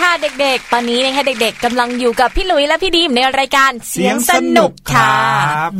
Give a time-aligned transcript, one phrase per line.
[0.00, 5.17] ค่ะเด็กๆ ตอนนี้นะคะเด็กๆกำลังอยู่กับพี่หลุยและพี่ดีมในรายการเสียงสนุกค่ะ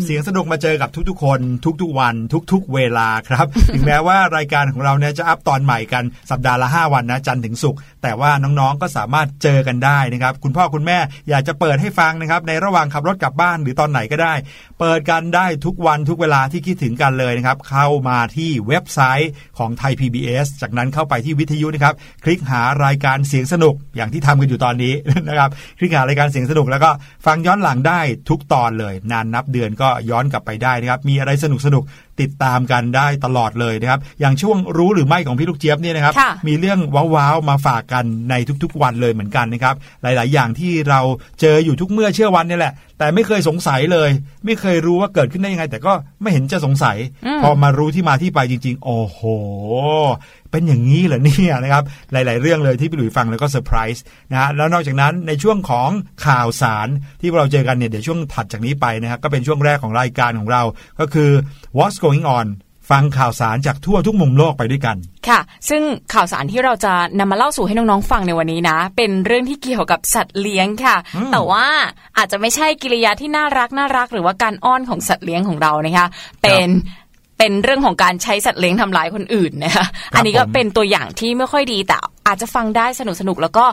[0.05, 1.41] เสียงสนุกมาเจอกับทุกๆ คน
[1.81, 2.15] ทุกๆ วัน
[2.53, 10.99] ทุกๆ เวลาครับ ถึงแม้ว่ารายการของเราเนี่ยจะอัพตอนใหม่กันสัปดาห์ละ 5 วันนะจันทร์ถึงศุกร์แต่ว่าน้องๆก็สามารถเจอกันได้นะครับ คุณพ่อคุณแม่
[11.29, 14.35] อยากจะเปิดให้ฟังนะครับ ในระหว่างขับรถกลับบ้านหรือตอนไหนก็ได้
[14.81, 21.95] เปิดกันได้ทุกวันทุกเวลาที่คิดถึงกันเลยนะครับ เข้ามาที่เว็บไซต์ของไทย PBS จากนั้นเข้าไปที่วิทยุนะครับ
[22.25, 24.95] คลิกหารายการเสียงสนุกอย่างที่ทำกันอยู่ตอนนี้
[25.29, 26.91] นะครับ คลิกหารายการเสียงสนุกแล้วก็
[27.27, 31.85] ฟังย้อนหลังได้ทุกตอนเลย นานนับเดือนก็ย้อนกลับไปได้นะครับ มีอะไรสนุกสนุก
[32.21, 36.79] ติดตามกันได้ตลอดเลยนะครับ อย่างช่วงรู้หรือไม่ของพี่ลูกเจี๊ยบเนี่ยนะครับค่ะมีเรื่อง
[37.15, 41.01] ว้าวๆมาฝากกันในทุกๆวันเลยเหมือนกันนะครับ หลายๆ อย่างที่เรา
[41.41, 44.11] เจออยู่ทุกเมื่อเชื่อวันเนี่ยแหละ แต่ไม่เคยสงสัยเลย
[44.45, 45.93] ไม่เคยรู้ว่าเกิดขึ้นได้ยังไง แต่ก็
[46.23, 46.97] ไม่เห็นจะสงสัย
[47.43, 49.21] พอมารู้ที่มาที่ไปจริง ๆ โอ้โห
[50.53, 55.91] เป็นอย่างนี้เหรอเนี่ยนะครับ หลาย ๆ เรื่องเลยที่พี่หลุยฟังแล้วก็เซอร์ไพรส์นะฮะแล้วนอกจากนั้นในช่วงของ
[56.27, 56.89] ข่าวสาร
[57.21, 60.63] ที่เราเจอกันเนี่ยเดี๋ยวช่วงถัดจากนี้ไปนะครับก็เป็นช่วงแรกของรายการของเรา
[61.01, 61.31] ก็คือ
[61.79, 62.49] What's Going On
[62.91, 64.97] ฟังข่าวสารจากทั่วทุกมุมโลกไปด้วยกัน
[65.29, 65.83] ค่ะ ซึ่ง
[66.15, 71.67] ข่าวสารที่เราจะนำมาเล่าสู่ให้น้องๆฟังในวันนี้นะ เป็นเรื่องที่เกี่ยวกับสัตว์เลี้ยงค่ะอืมแต่ว่า
[72.19, 76.07] อาจจะไม่ใช่กิริยาที่น่ารักน่ารัก หรือว่าการอ้อนของสัตว์เลี้ยงของเรานะคะ
[76.43, 76.69] เป็น
[77.39, 83.65] เป็นเรื่องของการใช้สัตว์เลี้ยงทำร้ายคนอื่นนะคะ อันนี้ก็ผมเป็นตัวอย่างที่ไม่ค่อยดีแต่ อาจจะฟังได้สนุกสนุกๆแล้วก็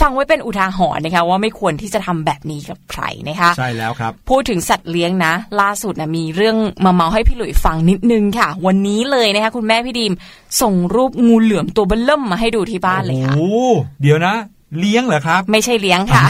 [0.00, 10.12] ฟังไว้เป็นอุทาหรณ์นะคะว่าไม่ควรที่จะทำแบบนี้กับใครนะคะใช่แล้วครับ พูดถึงสัตว์เลี้ยงนะ ล่าสุดนะมีเรื่องมาเมาให้พี่หลุยฟังนิดนึงค่ะ วันนี้เลยนะคะคุณแม่พี่ดีม
[10.60, 13.56] ส่งรูปงูเหลือมตัวเบลเริ่มมาให้ดูที่บ้านเลยค่ะโอ้โห
[14.02, 14.34] เดี๋ยวนะ
[14.80, 16.24] เลี้ยงเหรอครับ ไม่ใช่เลี้ยงค่ะ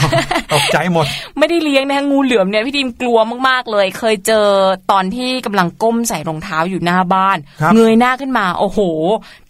[0.53, 1.05] ตกใจหมด
[1.37, 3.17] ไม่ได้เลี้ยงนะคะงูเหลือมเนี่ยพี่ดีมกลัว
[3.47, 4.47] มากๆเลย เคยเจอ
[4.91, 8.79] ตอนที่กำลังก้มใส่รองเท้าอยู่หน้าบ้านครับเงยหน้าขึ้นมาโอ้โห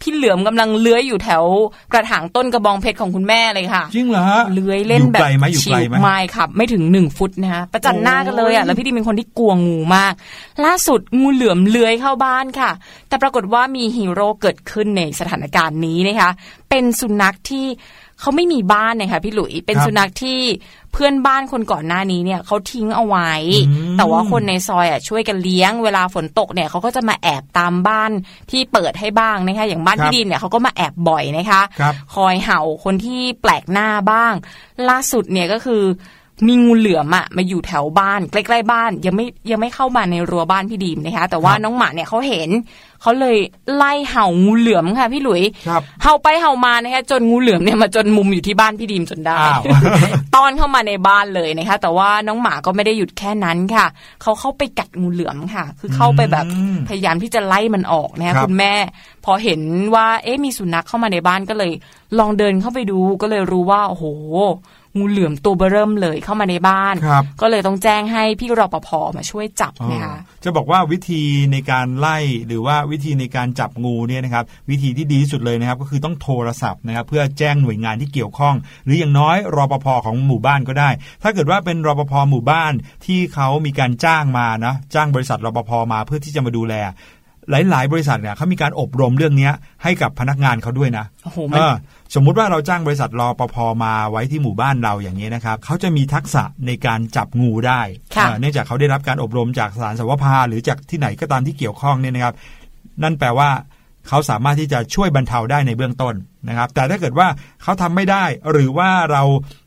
[0.00, 1.44] พี่เหลือมกำลังเลื้อยอยู่แถว
[1.92, 10.12] กระถางต้นกระบองเพชรของคุณแม่เลยค่ะจริงเหรอฮะเลื้อยเล่นอยู่แบบไกลไหมอยู่ไกลไหมชิวไม่ครับไม่ถึงหนึ่งฟุตนะคะประจันหน้ากันเลยอะแล้วพี่ดีเป็นคนที่กลัวงูมาก
[10.64, 12.70] ล่าสุดงูเหลือมเลื้อยเข้าบ้านค่ะ
[13.08, 16.30] แต่ปรากฏว่ามีฮีโร่เกิดขึ้นในสถานการณ์นี้นะคะ
[16.70, 17.66] เป็นสุนัขที่
[18.24, 20.40] เขาไม่มีบ้านนะคะพี่หลุยเป็นครับสุนัขที่
[20.92, 23.32] เพื่อนบ้านคนก่อนหน้านี้เนี่ยเขาทิ้งเอาไว้
[23.68, 28.10] อืมแต่ว่าคนในซอยอะช่วยกันเลี้ยงเวลาฝนตกเนี่ยเขาก็จะมาแอบตามบ้าน
[28.50, 34.32] ที่เปิดให้บ้างนะคะอย่างบ้านครับพี่ดีมเนี่ยเขาก็มาแอบบ่อยนะคะครับคอยเห่าคนที่แปลกหน้าบ้าง
[34.88, 35.82] ล่าสุดเนี่ยก็คือ
[36.46, 42.50] มีงูเหลือมอะมาอยู่แถวบ้านใกล้ๆบ้าน ยังไม่ยังไม่เข้ามาในรั้วบ้านพี่ดีมนะคะแต่ว่าครับน้องหมาเนี่ยเขาเห็น
[43.02, 43.38] เขาเลย
[43.76, 49.62] ไล่เห่างูเหลือมค่ะพี่หลุยครับเห่าไปเห่ามานะคะจนงูเหลือมเนี่ยมาจนมุมอยู่ที่บ้านพี่ดีมจนได้อ้าว
[50.34, 53.86] ตอนเข้ามาในบ้านเลยนะคะ แต่ว่าน้องหมาก็ไม่ได้หยุดแค่นั้นค่ะ
[54.22, 58.72] เขาเข้าไปกัดงูเหลือมค่ะ คือเข้าไปแบบอืมพยายามที่จะไล่มันออกนะครัคะบคุณแม่
[59.24, 59.60] พอเห็น
[59.94, 61.72] ว่าเอ๊ะมีสุนัขเข้ามาในบ้านก็เลย
[62.18, 64.04] ลองเดินเข้าไปดูก็เลยรู้ว่าโอ้โห
[64.98, 78.54] งูเหลือมตัวเบอเริ่มเลยเข้ามาในบ้านครับก็เลยต้องแจ้งให้พี่รปภมาช่วยจับอ๋อนะคะจะบอกว่าวิธีในการไล่หรือว่าวิธีในการจับงูเนี่ยนะครับวิธีที่ดีที่สุดเลยนะครับก็คือต้องโทรศัพท์นะครับเพื่อแจ้งหน่วยงานที่เกี่ยวข้อง
[78.84, 80.90] หรืออย่างน้อยรปภของหมู่บ้านก็ได้
[81.22, 82.72] ถ้าเกิดว่าเป็นรปภหมู่บ้าน
[83.06, 86.74] ที่เขามีการจ้างมานะจ้างบริษัทรปภมาเพื่อที่จะมาดูแล
[87.50, 89.52] หลาย ๆ บริษัทเนี่ยเขามีการอบรมเรื่องเนี้ย
[89.82, 91.74] ให้กับพนักงานเขาด้วยนะโอ้โหมันเออ
[92.14, 97.80] สมมุติว่าเราจ้างบริษัทรอปภมาไว้ที่หมู่บ้านเราอย่างนี้นะครับเขาจะมีทักษะในการจับงูได้
[98.16, 102.34] ค่ะเออเนื่องจากเขาได้รับการอบรมจากสถารสวภาหรือจากที่ไหนก็ตามที่เกี่ยวข้องเนี่ยนะครับ
[103.02, 103.50] นั่นแปลว่า
[104.08, 106.14] เขาสามารถที่จะช่วยบรรเทาได้ในเบื้องต้น
[106.48, 107.28] นะครับ แต่ถ้าเกิดว่า
[107.62, 109.22] เขาทำไม่ได้หรือว่าเรา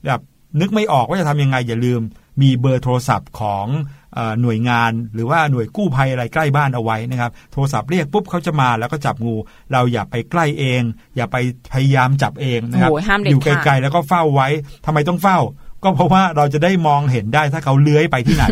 [0.06, 0.22] แบบ
[0.62, 2.02] นึกไม่ออกว่าจะทำยังไงอย่าลืม
[2.42, 3.97] มีเบอร์โทรศัพท์ของเออ
[4.42, 9.36] หน่วยงาน หรือว่าหน่วยกู้ภัยอะไรใกล้บ้านเอาไว้นะครับ โทรศัพท์เรียกปุ๊บเขาจะมาแล้วก็จับงู
[9.72, 10.82] เราอย่าไปใกล้เอง
[11.16, 11.38] อย่าไป
[11.74, 14.48] พยายามจับเองนะครับโอ้ยห้ามเด็ดอยู่ขาดไกลๆแล้วก็เฝ้าไว้
[14.86, 15.40] ทำไมต้องเฝ้า
[15.84, 18.44] ก็เพราะว่าเราจะได้มองเห็นได้ถ้าเขาเลื้อยไปที่ไหน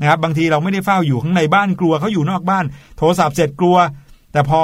[0.00, 2.64] นะครับบางทีเราไม่ได้เฝ้าอยู่ข้างในบ้านกลัวเขาอยู่นอกบ้าน
[2.98, 3.78] โทรศัพท์เสร็จกลัว
[4.32, 4.60] แต่พอ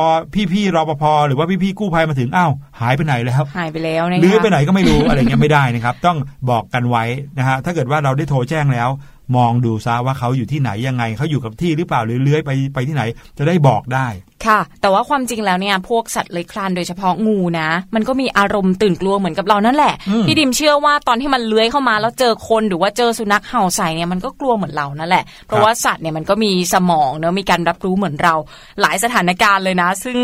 [0.52, 6.18] พี่ๆรปภหรือว่าพี่ๆกู้ภัยมาถึงอ้าวหายไปไหนแล้วหายไปแล้วนะคะเลื้อยไปไหนก็ไม่รู้อะไรเงี้ยไม่ได้นะครับ ต้อง
[6.50, 7.04] บอกกันไว้
[7.38, 8.88] นะฮะถ้าเกิดว่าเราได้โทรแจ้งแล้ว
[9.36, 13.02] มองดูซะว่าเขาอยู่ที่ไหนยังไงเขาอยู่กับที่หรือเปล่าหรือเลื้อยไปไปที่ไหน
[13.38, 14.06] จะได้บอกได้
[14.44, 28.34] ค่ะ แต่ว่าความจริงแล้วเนี่ยพวกสัตว์เลื้อยคลานโดยเฉพาะงูนะ มันก็มีอารมณ์ตื่นกลัวเหมือนกับเรานั่นแหละอืมพี่ดิมเชื่อว่าตอนที่มันเลื้อยเข้ามาแล้วเจอคนหรือว่าเจอสุนัขเห่าใส่เนี่ยมันก็กลัวเหมือนเรานั่นแหละ เพราะว่าสัตว์เนี่ยมันก็มีสมองเนอะมีการรับรู้เหมือนเรา
[28.80, 30.18] หลายสถานการณ์เลยนะ ซึ่ง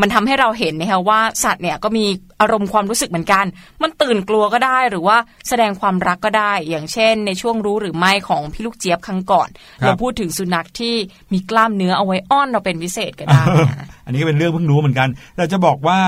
[0.00, 2.04] มันทำให้เราเห็นนะคะว่าสัตว์เนี่ยก็มี
[2.40, 3.44] อารมณ์ความรู้สึกเหมือนกัน
[3.82, 5.16] มันตื่นกลัวก็ได้หรือว่า
[5.48, 10.94] แสดงความรักก็ได้ อย่างเช่น ในช่วงรู้หรือไม่ของของพี่ลูกเจี๊ยบครั้งก่อนครับเราพูดถึงสุนัขที่
[11.32, 13.53] มีกล้ามเนื้อเอาไว้อ้อนเราเป็นพิเศษก็ได้นะ
[14.04, 15.98] อันนี้ก็เป็นเรื่องเพิ่งรู้เหมือนกันเราจะบอกว่า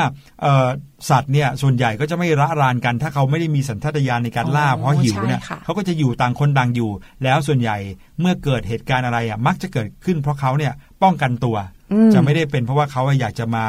[0.43, 0.69] เอ่อ
[1.11, 6.91] สัตว์เนี่ยส่วนใหญ่ก็จะไม่ระรานกัน ถ้าเขาไม่ได้มีสัญชาตญาณในการล่าอ๋อเพราะหิวเนี่ยใช่ค่ะเขาก็จะอยู่ต่างคนต่างอยู่
[7.25, 7.77] แล้วส่วนใหญ่
[8.21, 10.73] เมื่อเกิดเหตุการณ์อะไรอะมักจะเกิดขึ้นเพราะเขาเนี่ย
[11.03, 11.57] ป้องกันตัว
[11.93, 13.67] อืมจะไม่ได้เป็นเพราะว่าเขาอยากจะมา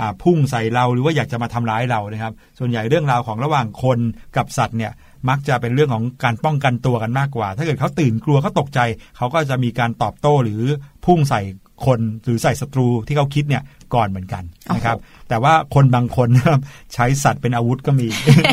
[0.00, 3.98] อ่าพุ่งใส่เราหรือว่าอยากจะมาทำร้ายเรานะครับ ส่วนใหญ่เรื่องราวของระหว่างคน
[4.36, 4.92] กับสัตว์เนี่ย
[5.28, 8.80] มักจะเป็นเรื่องของการป้องกันตัวกันมากกว่า ถ้าเกิดเขาตื่นกลัวเขาตกใจ
[9.16, 10.62] เขาก็จะมีการตอบโต้หรือ
[11.06, 11.40] พุ่งใส่
[11.86, 13.62] คนหรือใส่ศัตรูที่เขาคิดเนี่ย
[13.94, 14.42] ก่อนเหมือนกัน
[14.74, 14.96] นะครับ
[15.28, 16.60] แต่ว่าคนบางคนนะครับ
[16.94, 18.08] ใช้สัตว์เป็นอาวุธก็มี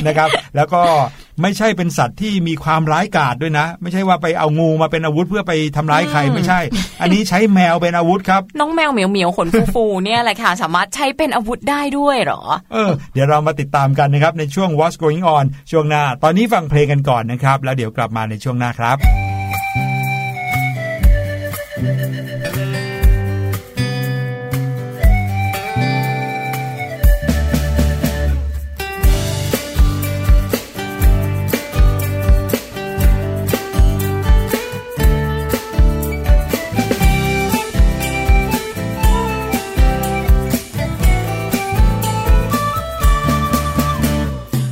[0.08, 0.82] นะครับ แล้วก็
[1.42, 6.60] ไม่ใช่เป็นสัตว์ที่มีความร้ายกาจด้วยนะ ไม่ใช่ว่าไปเอางูมาเป็นอาวุธเพื่อไปทำร้ายใครไม่ใช่
[7.02, 12.42] อันนี้ใช้แมวเป็นอาวุธครับ น้องแมวเหมียวเหมียวๆขนฟูๆเนี่ยแหละค่ะสามารถใช้เป็นอาวุธได้ด้วยเหรอ
[12.74, 18.98] เออ เดี๋ยวเรามาติดตามกันนะครับในช่วง What's Going On ช่วงหน้า ตอนนี้ฟังเพลงกันก่อนนะครับ แล้วเดี๋ยวกลับมาในช่วงหน้าครับ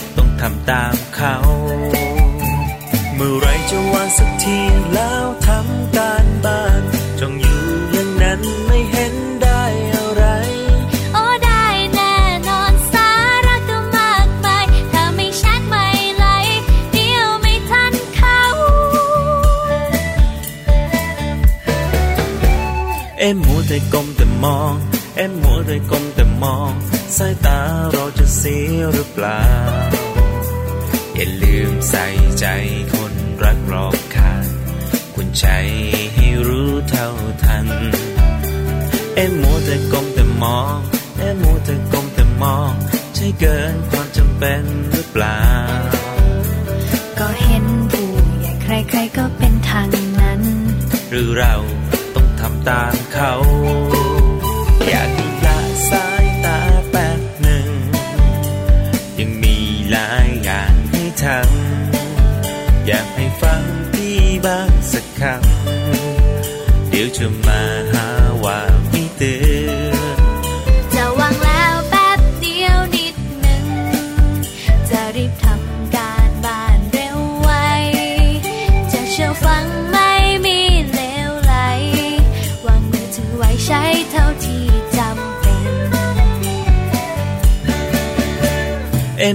[0.41, 1.35] ทำตามเขา
[3.15, 4.59] เมื่อไรจะวางสักที
[4.93, 6.81] แล้วทำการบ้าน
[7.19, 10.23] จงอยู่อย่างนั้นไม่เห็นได้อะไร
[11.13, 12.15] โอ้ได้แน่
[12.47, 13.09] นอนสา
[13.47, 16.25] ระก็มากมายถ้าไม่ชัดไม่ไหล
[16.93, 18.41] เดียวไม่ทันเขา
[23.19, 24.73] เอ็มมัวแต่ก้มแต่มอง
[25.15, 26.71] เอ็มมัวแต่ก้มแต่มอง
[27.17, 27.59] สายตา
[27.91, 29.41] เราจะเสียหรือเปล่า
[31.21, 32.07] อย่าลืมใส่
[32.39, 32.45] ใจ
[32.93, 33.13] คน
[33.43, 34.47] รักรอบค่าง
[35.15, 35.45] คุณใจ
[36.15, 37.09] ให้รู้เท่า
[37.43, 37.67] ทัน
[39.15, 40.77] เอ็มมัวแต่ก้มแต่มอง
[41.17, 42.71] เอ็มมัวแต่ก้มแต่มอง
[43.15, 45.41] ใช่เกินความจำเป็นหรือเปล่า
[47.19, 48.09] ก็เห็นผู้
[48.39, 49.87] ใหญ่ใครๆก็เป็นทาง
[50.21, 50.41] นั้น
[51.11, 51.55] หรือเรา
[52.15, 53.33] ต้องทำตามเขา
[54.89, 55.09] อยาก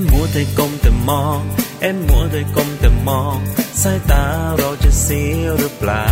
[0.00, 1.40] มมัวแต่ก้มแต่มอง
[1.80, 3.36] เอ็มมัวแต่ก้มแต่มอง
[3.82, 4.24] สายตา
[4.58, 6.08] เราจะเสียหรือเปล่า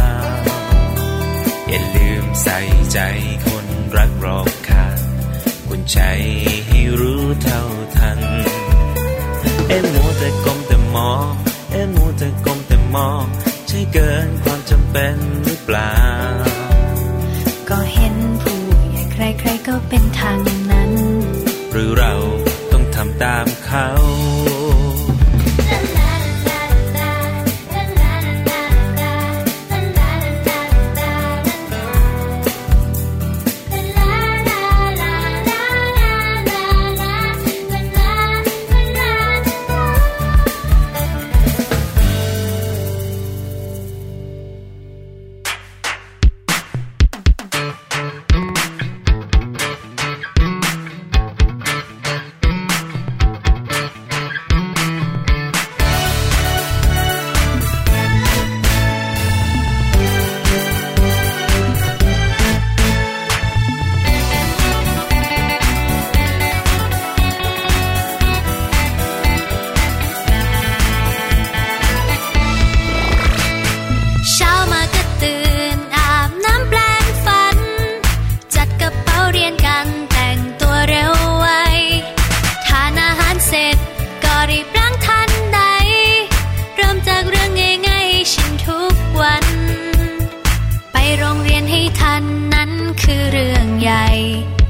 [1.69, 2.59] อย่าลืมใส่
[2.93, 2.99] ใจ
[3.47, 4.99] คนรักรอบค่าง
[5.69, 5.99] คุณใจ
[6.67, 7.63] ให้รู้เท่า
[7.97, 8.21] ทัน
[9.69, 11.31] เอ็มมัวแต่ก้มแต่มอง
[11.73, 13.25] เอ็มมัวแต่ก้มแต่มอง
[13.69, 15.97] ใช่เกินความจำเป็นหรือเปล่า
[17.69, 18.59] ก็เห็นผู้
[18.91, 20.37] ใหญ่ใครๆก็เป็นทาง
[20.71, 20.93] นั้น
[21.73, 23.87] หรือเราต้องทำตามเขา「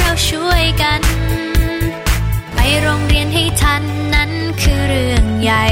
[0.00, 1.02] เราช่วยกัน
[2.54, 3.82] ไปโรงเรียนให้ทัน
[4.14, 4.30] นั้น
[4.62, 5.66] คือเรื่องใหญ่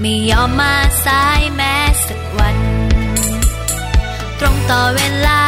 [0.00, 1.74] ไม่ยอมมาสายแม้
[2.06, 2.58] สักวัน
[4.38, 5.42] ตรงต่อเวลา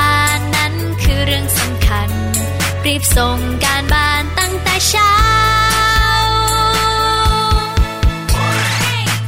[0.55, 2.11] นั้นคือเรื่องสำคัญ
[2.87, 5.15] รีบส่งการบ้านตั้งแต่เช้า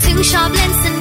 [0.04, 0.99] ถึงชอบเล่นสน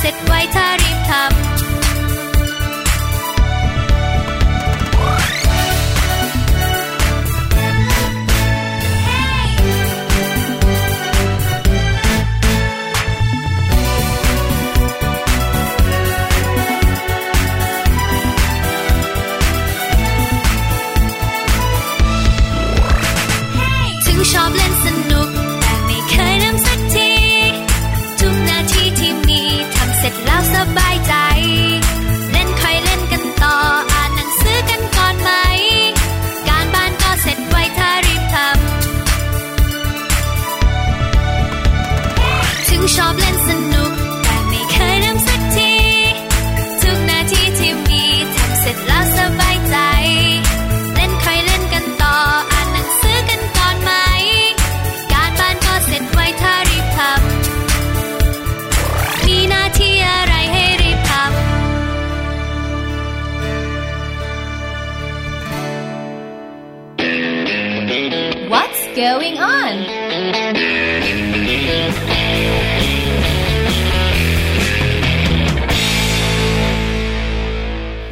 [0.00, 1.27] เสร็จไวถ้ารีบทำ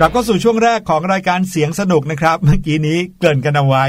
[0.06, 3.84] ลับเข้าสู่ช่วงแรกของรายการเสียงสนุกนะครับ เมื่อกี้นี้เกริ่นกันเอาไว้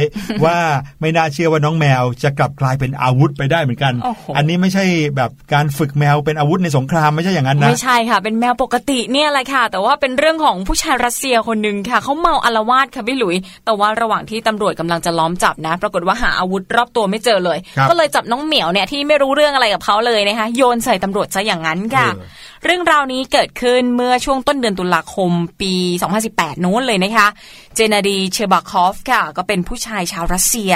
[0.45, 0.58] ว่า
[1.01, 22.25] ไม่น่าเชื่อว่าน้องแมวจะกลับกลายเป็นอาวุธไปได้เหมือนกันโอ้โหอันนี้ไม่ใช่แบบการฝึกแมวเป็นอาวุธในสงครามไม่ใช่อย่างนั้นนะไม่ใช่ค่ะ เป็นแมวปกติเนี่ยแหละค่ะ แต่ว่าเป็นเรื่องของผู้ชายรัสเซียคนหนึ่งค่ะเขาเมาอารวาสค่ะพี่หลุย แต่ว่าระหว่างที่ตำรวจกำลังจะล้อมจับนะ ปรากฏว่าหาอาวุธรอบตัวไม่เจอเลยครับก็เลยจับน้องเหมียวเนี่ยที่ไม่รู้เรื่องอะไรกับเขาเลยนะคะโยนใส่ตำรวจซะอย่างนั้นค่ะเออ
[22.65, 25.73] เรื่องราวนี้เกิดขึ้นเมื่อช่วงต้นเดือนตุลาคมปี
[26.15, 27.28] 2018 นู้นเลยนะคะ
[27.76, 30.72] เจนาดีเชบาคอฟค่ะ ก็เป็นผู้ชายชาวรัสเซีย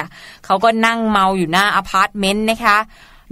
[0.46, 2.78] เขาก็นั่งเมาอยู่หน้าอพาร์ตเมนต์นะคะ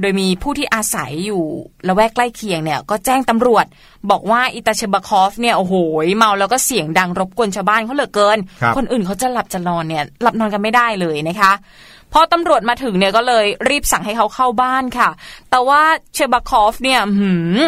[0.01, 1.43] โดยมีผู้ที่อาศัยอยู่
[1.87, 3.65] ละแวกใกล้เคียงเนี่ย ก็แจ้งตำรวจ
[4.09, 5.73] บอกว่าอิตาเชบาคอฟเนี่ย โอ้โห
[6.17, 11.51] เมาแล้วก็เสียงดังรบกวนชาวบ้านเขาเหลือเกินครับคนอื่นเขาจะหลับจะนอนเนี่ยหลับนอนกันไม่ได้เลยนะคะ
[12.13, 15.09] พอตำรวจมาถึงเนี่ยก็เลยรีบสั่งให้เขาเข้าบ้านค่ะ
[15.49, 15.81] แต่ว่า
[16.13, 17.63] เชบาคอฟเนี่ยหืม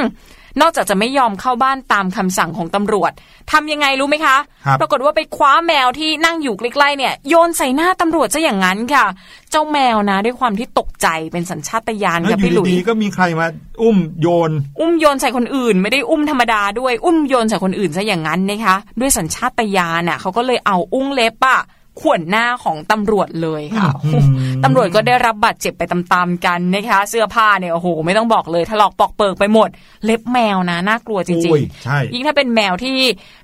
[0.61, 3.11] นอกจากจะไม่ยอมเข้าบ้านตามคำสั่งของตำรวจ
[3.51, 9.05] ทำยังไงรู้ไหมคะครับปรากฏว่าไปคว้าแมวที่นั่งอยู่ใกล้ๆเนี่ยโยนใส่หน้าตำรวจซะอย่างนั้นค่ะ
[9.51, 13.47] เจ้าแมวนะ ด้วยความที่ตกใจเป็นสัญชาตญาณแล้วค่ะอพี่หลุยู่ยดีๆก็มีใครมา
[13.81, 21.59] อุ้มโยน อุ้มโยนใส่คนอื่น ไม่ได้อุ้มธรรมดาด้วยอุ้มโยนใส่คนอื่นซะอย่างนั้นนะคะด้วยสัญชาตญาณน่ะเขาก็เลยเอาอุ้งเล็บอะ
[22.01, 29.69] ข่วนหน้าของตำรวจเลยค่ะอื้อหือตำรวจก็ได้รับบาดเจ็บไปตามๆกันนะคะ เสื้อผ้าเนี่ยโอ้โหไม่ต้องบอกเลยถลอกปอกเปิกไปหมด
[30.05, 32.97] เล็บแมวนะน่ากลัวจริงโอ้ยใช่ยิ่งถ้าเป็นแมวที่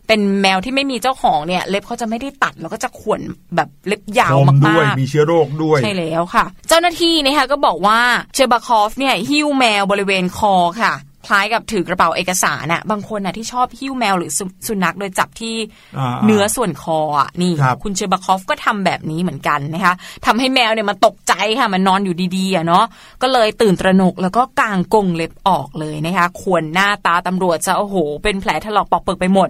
[0.08, 3.20] เป็นแมวที่ไม่มีเจ้าของเนี่ย เล็บเขาจะไม่ได้ตัดแล้วก็จะข่วน
[3.56, 8.00] แบบเล็บยาวคมมาด้วยกๆมีเชื้อโรคด้วยใช่แล้วค่ะ เจ้าหน้าที่นะคะก็บอกว่า
[8.34, 10.94] เชบาคอฟเนี่ยหิ้วแมวบริเวณคอค่ะ
[11.28, 15.56] คล้ายกับถือกระเป๋าเอกสารน่ะบางคนน่ะที่ชอบหิ้วแมวหรือสุสุนัขโดยจับที่
[15.98, 19.94] อ่าเนื้อส่วนคออะนี่ครับคุณเชบาคอฟก็ทำแบบนี้เหมือนกันนะคะ
[20.26, 22.86] ทำให้แมวเนี่ยมันตกใจค่ะมันนอนอยู่ดีๆอะเนาะ
[23.22, 29.50] ก็เลยตื่นตระหนกแล้วก็กางกรงเล็บออกเลยนะคะขวนหน้าตาตำรวจจะโอ้โห เป็นแผลถลอกปอกเปิกไปหมด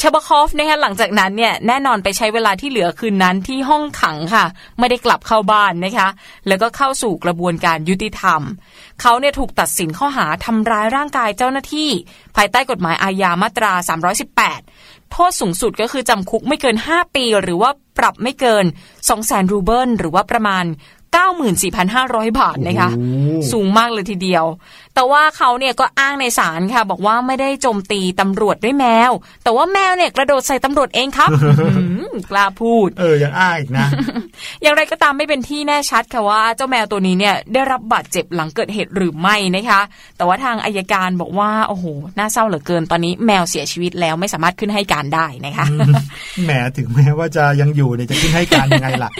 [0.00, 4.44] ชบคอฟนะคะหลังจากนั้นเนี่ยแน่นอนไปใช้เวลาที่เหลือคืนนั้นที่ห้องขังค่ะ
[4.78, 6.08] ไม่ได้กลับเข้าบ้านนะคะ
[6.48, 8.40] แล้วก็เข้าสู่กระบวนการยุติธรรม
[9.00, 11.90] เขาเนี่ยถูกตัดสินข้อหาทำร้ายร่างกายเจ้าหน้าที่
[12.36, 13.72] ภายใต้กฎหมายอาญามาตรา
[14.42, 18.64] 318 โทษสูงสุดก็คือจำคุกไม่เกิน 5 ปี หรือว่าปรับไม่เกิน
[19.08, 20.64] 2 0 0 0 0 0 รูเบิลหรือว่าประมาณ
[21.12, 24.44] 94,500 บาทนะคะโอ้โหสูงมากเลยทีเดียว
[24.94, 29.10] แต่ว่าเขาเนี่ยก็อ้างในศาลค่ะ บอกว่าไม่ได้โจมตีตำรวจด้วยแมว
[29.44, 31.66] แต่ว่าแมวเนี่ยกระโดดใส่ตำรวจเองครับอื้อหื
[32.04, 33.86] อกล้าพูด เออยังอ้างอีกนะ
[34.62, 39.80] อย่างไรก็ตามไม่เป็นที่แน่ชัดค่ะว่าเจ้าแมวตัวนี้เนี่ยได้รับบาดเจ็บหลังเกิดเหตุหรือไม่นะคะ
[40.16, 41.84] แต่ว่าทางอายการบอกว่าโอ้โห
[42.18, 45.66] น่าเศร้าเหลือเกินตอนนี้แมวเสียชีวิตแล้วไม่สามารถขึ้นให้การได้นะคะ
[46.44, 49.10] แหมถึงแม้ว่าจะยังอยู่เนี่ยจะขึ้นให้การยังไงล่ะ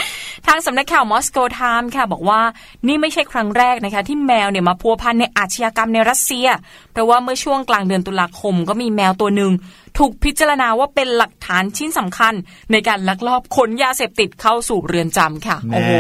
[0.47, 2.41] ทางสำนักข่าวมอสโกไทม์ค่ะบอกว่า
[2.89, 6.49] นี่ไม่ใช่ครั้งแรกนะคะที่แมวเนี่ยมาพัวพันในอาชญากรรมในรัสเซีย
[6.93, 9.53] เพราะว่าเมื่อช่วงกลางเดือนตุลาคมก็มีแมวตัวหนึ่ง
[9.99, 12.35] ถูกพิจารณาว่าเป็นหลักฐานชิ้นสำคัญ
[12.73, 15.93] ในการลักลอบขนยาเสพติดเข้าสู่เรือนจำค่ะแน่โอ้โห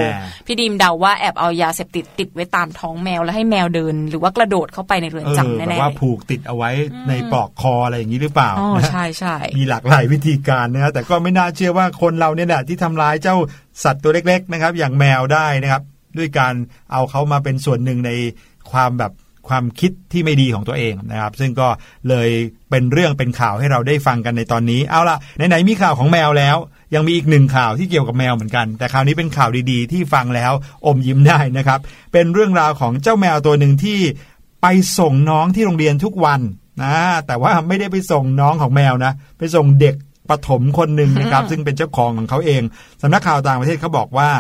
[0.47, 6.71] พี่ดีมเดาว่าแอบเอายาเสพติดติดไว้ตามท้องแมวแล้วให้แมวเดิน หรือว่ากระโดดเข้าไปในเรือนเออจำแบแน่บๆว่าเลยผูกติดเอาไว้
[7.09, 13.37] ในปลอกคออะไรอย่างนี้หรือเปล่าอ๋อนะใช่ใช่มีหลากหลายวิธีการนะฮะแต่ก็ไม่น่าเชื่อว่าคนเราเนี่ยแหละที่ทำร้ายเจ้า
[13.85, 15.83] สัตว์ตัวเล็ก ๆ นะครับ อย่างแมวได้นะครับ
[16.19, 16.55] ด้วยการ
[16.93, 18.11] เอาเขามาเป็นส่วนหนึ่งใน
[18.73, 19.13] ความแบบ
[19.49, 21.69] ความคิดที่ไม่ดีของตัวเองนะครับ ซึ่งก็
[22.09, 22.29] เลย
[22.71, 26.57] เป็นเรื่องเป็นข่าวให้เราได้ฟังกันในตอนนี้ เอาล่ะไหนๆมีข่าวของแมวแล้ว
[26.95, 30.53] ยังมีอีกหนึ่งข่าวที่เกี่ยวกับแมวเหมือนกัน แต่คราวนี้เป็นข่าวดีๆ ที่ฟังแล้ว
[30.87, 31.81] อมยิ้มได้นะครับ
[32.13, 33.99] เป็นเรื่องราวของเจ้าแมวตัวหนึ่งที่
[34.63, 34.67] ไป
[34.99, 36.41] ส่งน้องที่โรงเรียนทุกวัน
[36.83, 36.95] นะ
[37.27, 39.95] แต่ว่าไม่ได้ไปส่งน้องของแมวนะ ไปส่งเด็ก
[40.31, 42.63] ปฐมคนหนึ่งนะครับ ซึ่งเป็นเจ้าของของเขาเอง
[43.03, 44.31] สำนักข่าวต่างประเทศเขาบอกว่า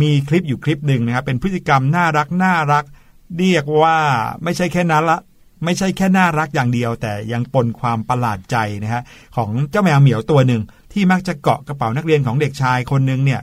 [0.00, 2.84] มีคลิปอยู่คลิปหนึ่งนะครับเป็นพฤติกรรมน่ารักน่ารัก
[3.38, 3.98] เรียกว่า
[4.44, 5.18] ไม่ใช่แค่นั้นละ
[5.64, 9.02] ไม่ใช่แค่น่ารักอย่างเดียว แต่ยังปนความประหลาดใจนะฮะ
[9.36, 10.62] ของเจ้าแมวเหมียวตัวหนึ่ง
[10.92, 13.40] ที่มักจะเกาะกระเป๋านักเรียนของเด็กชายคนหนึ่งเนี่ย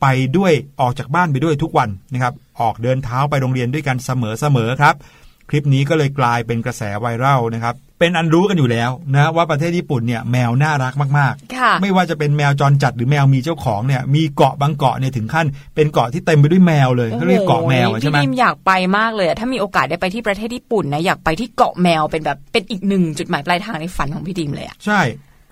[0.00, 4.94] ไปด้วยออกจากบ้านไปด้วยทุกวันนะครับออกเดินเท้าไปโรงเรียนด้วยกันเสมอๆครับ
[5.50, 25.00] คลิปนี้ก็เลยกลายเป็นกระแสไวรัลนะครับเป็นอันรู้กันอยู่แล้วนะว่าประเทศญี่ปุ่นเนี่ยแมวน่ารักมากค่ะๆไม่ว่าจะเป็นแมวจรจัดหรือแมวมีเจ้าของเนี่ยมีเกาะบางเกาะเนี่ยถึงขั้นเป็นเกาะที่เต็มไปด้วยแมวเลยเขาเรียกเกาะแมวอะใช่ไหมพี่ดิมอยากไปมากเลยอะถ้ามีโอกาสได้ไปที่ประเทศญี่ปุ่นนะอยากไปที่เกาะแมวเป็นแบบเป็นอีกหนึ่งจุดหมายปลายทางในฝันของพี่ดิมเลยอะใช่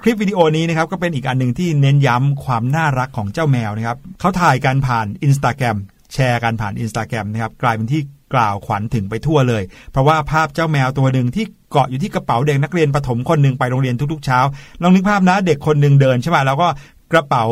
[0.03, 5.77] คลิปวิดีโอนี้นะครับก็เป็นอีกอันหนึ่งที่เน้นย้ำความน่ารักของเจ้าแมวนะครับเขาถ่ายกันผ่านอินสตาแกรม
[6.13, 8.03] แชร์กันผ่านอินสตาแกรมนะครับกลายเป็นที่
[8.35, 14.41] กล่าวขวัญถึงไปทั่วเลย เพราะว่าภาพเจ้าแมวตัวหนึ่งที่เกาะอยู่ที่กระเป๋าเด็กนักเรียนประถมคนหนึ่งไปโรงเรียนทุกๆเช้า
[14.83, 16.69] ลองนึกภาพนะเด็กคนหนึ่งเดินใช่ไหมแล้วก็
[17.13, 17.45] กระเป๋า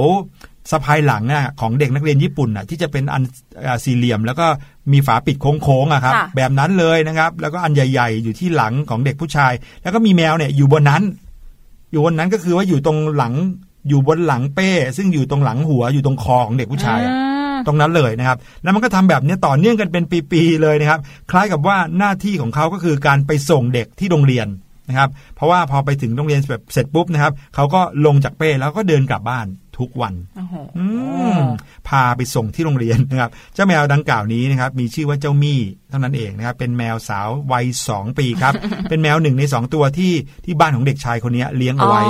[0.70, 3.22] สะพายหลังอะของเด็กนักเรียนญี่ปุ่นอะที่จะเป็นอัน
[3.66, 4.46] อ่าสี่เหลี่ยม แล้วก็
[4.92, 11.02] มีฝาปิดโค้งๆอะครับค่ะแบบนั้นเลยนะครับ แล้วก็อันใหญ่ ๆ อยู่ที่หลังของเด็กผู้ชาย แล้วก็มีแมวเนี่ยอยู่บนนั้น
[11.92, 13.34] อยู่บนนั้นก็คือว่าอยู่ตรงหลัง
[13.88, 17.27] อยู่บนหลังเป้ ซึ่งอยู่ตรงหลังหัวอยู่ตรงคอของเด็กผู้ชายอะอืม
[17.66, 24.48] ตรงนั้นเลยนะครับแล้วมันก็ทำแบบนี้ต่อเนื่องกันเป็นปีๆเลยนะครับ คล้ายกับว่าหน้าที่ของเขาก็คือการไปส่งเด็กที่โรงเรียน
[24.88, 29.46] นะครับเพราะว่าพอไปถึงโรงเรียนแบบเสร็จปุ๊บนะครับเขาก็ลงจากเป้แล้วก็เดินกลับบ้าน
[29.78, 30.86] ทุกวันโอ้โหอื
[31.38, 31.40] ม
[31.88, 38.54] พาไปส่งที่โรงเรียนนะครับ เจ้าแมวดังกล่าวนี้นะครับ มีชื่อว่าเจ้ามี่เท่านั้นเองนะครับ เป็นแมวสาววัยสองปีครับ
[38.88, 40.12] เป็นแมวหนึ่งในสองตัวที่
[40.44, 42.02] ที่บ้านของเด็กชายคนนี้เลี้ยงอ๋เอาอไว้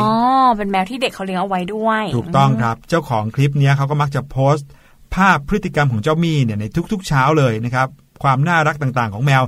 [0.56, 4.68] เป็นแมวที่เด็กเขาเลี้ยงเอาไว้ด้วย ถูกต้องครับ เจ้าของคลิปเนี้ยเขาก็มักจะโพสต์
[5.14, 7.88] ภาพพฤติกรรมของเจ้ามี่เนี่ยในทุกๆ เช้าเลยนะครับ
[8.22, 9.42] ความน่ารักต่างๆ ของแมว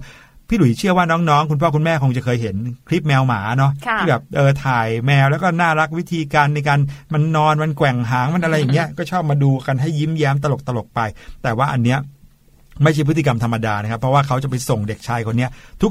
[0.48, 2.56] พี่หลุยเชื่อว่าน้องๆ คุณพ่อคุณแม่คงจะเคยเห็น
[2.88, 6.78] คลิปแมวหมาเนาะค่ะที่แบบเออถ่ายแมวแล้วก็น่ารักวิธีการในการ
[7.12, 10.46] มันนอนมันแกว่งหางมันอะไรอย่างเงี้ยก็ชอบมาดูกันให้ยิ้มแย้มต
[10.76, 11.00] ลกๆไป
[11.42, 11.98] แต่ว่าอันเนี้ย
[12.82, 15.46] ไม่ใช่พฤติกรรมธรรมดานะครับ เพราะว่าเขาจะไปส่งเด็กชายคนนี้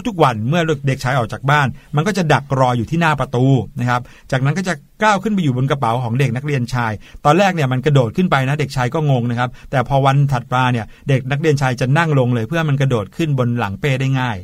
[0.07, 3.45] ทุกๆวันเมื่อเด็กชายออกจากบ้าน มันก็จะดักรออยู่ที่หน้าประตู
[3.79, 4.73] นะครับจากนั้นก็จะ
[5.03, 6.91] ก้าวขึ้นไปอยู่บนกระเป๋าของเด็กนักเรียนชาย
[7.25, 14.37] ตอนแรกเนี่ยมันกระโดดขึ้นไปนะเด็กชายก็งงนะครับแต่พอวันถัดมาเนี่ยเด็กนักเรียนชายจะนั่งลงเลย เพื่อมันกระโดดขึ้นบนหลังเป้ได้ง่าย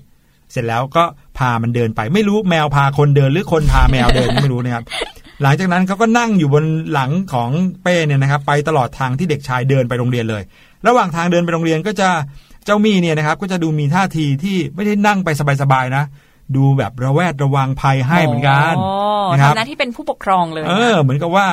[0.52, 1.04] เสร็จแล้วก็
[1.38, 4.84] พามันเดินไปไม่รู้แมวพาคนเดินหรือคนพาแมวเดินไม่รู้นะครับ
[5.42, 7.50] หลังจากนั้นเขาก็นั่งอยู่บนหลังของ
[7.84, 10.44] เป้เนี่ยนะครับ ไปตลอดทางที่เด็กชายเดินไปโรงเรียนเลย
[10.88, 12.10] ระหว่างทางเดินไปโรงเรียนก็จะ
[12.66, 15.30] เจ้ามี่เนี่ยนะครับก็จะดูมีท่าทีที่ไม่ได้นั่งไป
[15.62, 16.06] สบายๆนะ
[16.56, 18.90] ดูแบบระแวดระวังภัยให้เหมือนกันอ๋
[19.30, 21.48] อนะครับทำหน้าที่เป็นผู้ปกครองเลย เออ เหมือนกับว่า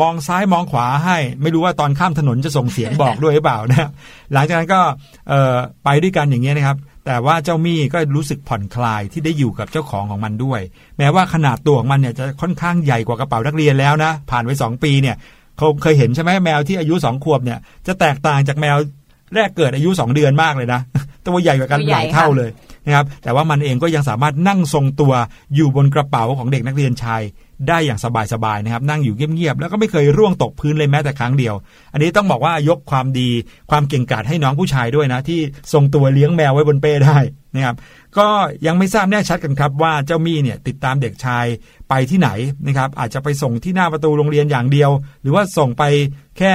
[0.00, 3.88] มองซ้ายมองขวาให้ ไม่รู้ว่าตอนข้ามถนนจะส่งเสียงบอกด้วยหรือเปล่านะ
[4.32, 4.80] หลังจากนั้นก็
[5.28, 10.60] เอ่อไปด้วยกันอย่างเงี้ยนะครับแต่ว่าเจ้ามี่ก็รู้สึกผ่อนคลายที่ได้อยู่กับเจ้าของของมันด้วย
[10.98, 15.16] แม้ว่าขนาดตัวของมันเนี่ยจะค่อนข้างใหญ่กว่ากระเป๋านักเรียนแล้วนะ ผ่านไปสองปีเนี่ย
[15.58, 18.76] เขาเคยเห็นใช่ไหมแมวที่อายุสองขวบเนี่ยจะแตกต่างจากแมว
[19.34, 20.80] แรกเกิดอายุสองเดือนมากเลยนะ
[21.26, 22.50] ตัวใหญ่กว่ากันตัวหใหญ่ลายเท่าค่ะเลย
[22.86, 25.12] นะครับแต่ว่ามันเองก็ยังสามารถนั่งทรงตัว
[25.54, 27.22] อยู่บนกระเป๋าของเด็กนักเรียนชาย
[27.68, 28.00] ได้อย่าง
[28.32, 31.54] สบายๆนะครับ นั่งอยู่เงียบๆแล้วก็ไม่เคยร่วงตกพื้นเลยแม้แต่ครั้งเดียว
[31.92, 33.28] อันนี้ต้องบอกว่ายกความดี
[33.70, 35.40] ความเก่งกาจให้น้องผู้ชายด้วยนะ ที่
[35.72, 37.18] ทรงตัวเลี้ยงแมวไว้บนเป้ได้
[37.54, 37.76] นะครับ
[38.18, 38.28] ก็
[38.66, 41.46] ยังไม่ทราบแน่ชัดกันครับว่าเจ้ามี่เนี่ยติดตามเด็กชาย
[41.88, 42.28] ไปที่ไหน
[42.66, 44.90] นะครับอาจจะไปส่งที่หน้าประตูโรงเรียนอย่างเดียว
[45.22, 45.82] หรือว่าส่งไป
[46.38, 46.54] แค่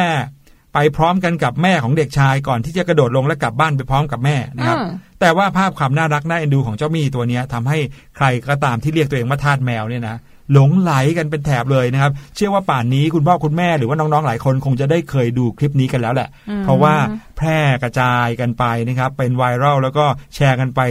[0.74, 7.78] ไปพร้อมกันกับแม่ของเด็กชายก่อนที่จะกระโดดลงและกลับบ้านไปพร้อมกับแม่นะครับอืมแต่ว่าภาพความน่ารักน่าเอ็นดูของเจ้ามี่ตัวเนี้ยทำให้
[8.16, 10.18] ใครก็ตามที่เรียกตัวเองว่าทาสแมวเนี่ยนะ
[10.54, 16.30] หลงไหลกันเป็นแถบเลยนะครับ เชื่อว่าป่านนี้คุณพ่อคุณแม่หรือว่าน้องๆหลายคนคงจะได้เคยดูคลิปนี้กันแล้วแหละ
[16.64, 16.94] เพราะว่า
[17.38, 20.82] แพร่กระจายกันไปนะครับเป็นไวรัลแล้วก็แชร์กันไป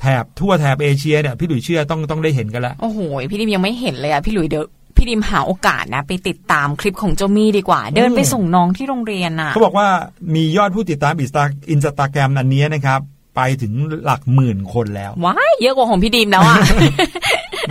[0.00, 2.98] แถบทั่วแถบเอเชียเนี่ยพี่หลุยเชื่อต้องต้องได้เห็นกันแล้วโอ้โห
[3.30, 4.64] พี่ดิมยังไม่เห็นเลยอะพี่หลุยเดี๋ยว
[4.96, 9.88] พี่ดิมหาโอกาสนะ ไปติดตามคลิปของเจ้ามี่ดีกว่า เดินไปส่งน้องที่โรงเรียนน่ะเขาบอกว่า
[10.34, 13.00] มียอดผู้ติดตามอินสตาอินสตาแกรมอันนี้นะครับ
[13.36, 13.72] ไปถึง
[14.04, 16.56] หลักหมื่นคนแล้วว้ายเยอะกว่าของพี่ดิมแล้วอะ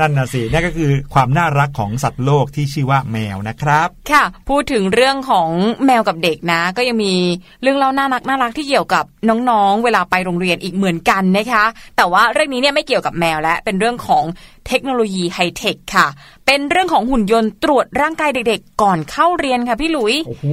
[0.01, 5.49] นั่นนะสินั่นก็คือความน่ารักของสัตว์โลกที่ชื่อว่าแมวนะครับ ค่ะ พูดถึงเรื่องของ
[5.85, 7.13] แมวกับเด็กนะ ก็ยังมี
[7.61, 11.65] เรื่องเล่าน่ารักน่ารักที่เกี่ยวกับน้องๆ เวลาไปโรงเรียนอีกเหมือนกันนะคะ
[11.97, 14.23] แต่ว่าเรื่องนี้เนี่ยไม่เกี่ยวกับแมวและเป็นเรื่องของ
[14.67, 16.07] เทคโนโลยีไฮเทคค่ะ
[16.51, 20.45] เป็นเรื่องของหุ่นยนต์ตรวจร่างกายเด็กๆ ก่อนเข้าเรียนค่ะพี่หลุย โอ้โห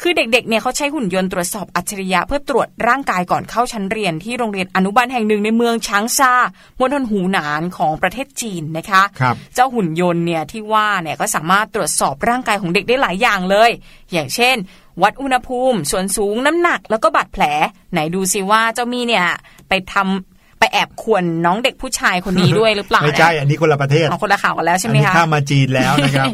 [0.00, 6.32] คือเด็กๆ เนี่ยเขาใช้หุ่นยนต์ตรวจสอบอัจฉริยะเพื่อตรวจร่างกายก่อนเข้าชั้นเรียนที่โรงเรียนอนุบาลแห่งหนึ่งในเมืองช้างซา
[6.80, 13.70] มณฑลหูหนานของประเทศจีนนะคะ ครับ เจ้าหุ่นยนต์เนี่ยที่ว่าเนี่ยก็สามารถตรวจสอบร่างกายของเด็กได้หลายอย่างเลย
[14.12, 14.56] อย่างเช่น
[15.02, 17.44] วัดอุณหภูมิ ส่วนสูงน้ำหนักแล้วก็บาดแผล
[17.92, 19.26] ไหนดูสิว่าเจ้ามีเนี่ย
[19.68, 26.32] ไปทำ ไปแอบข่วนน้องเด็กผู้ชายคนนี้ด้วยหรือเปล่าไม่ใช่อันนี้คนละประเทศเอาคนละข่าวกันแล้วใช่อัไหมนี้คะข้ามมาจีนแล้วนะครับ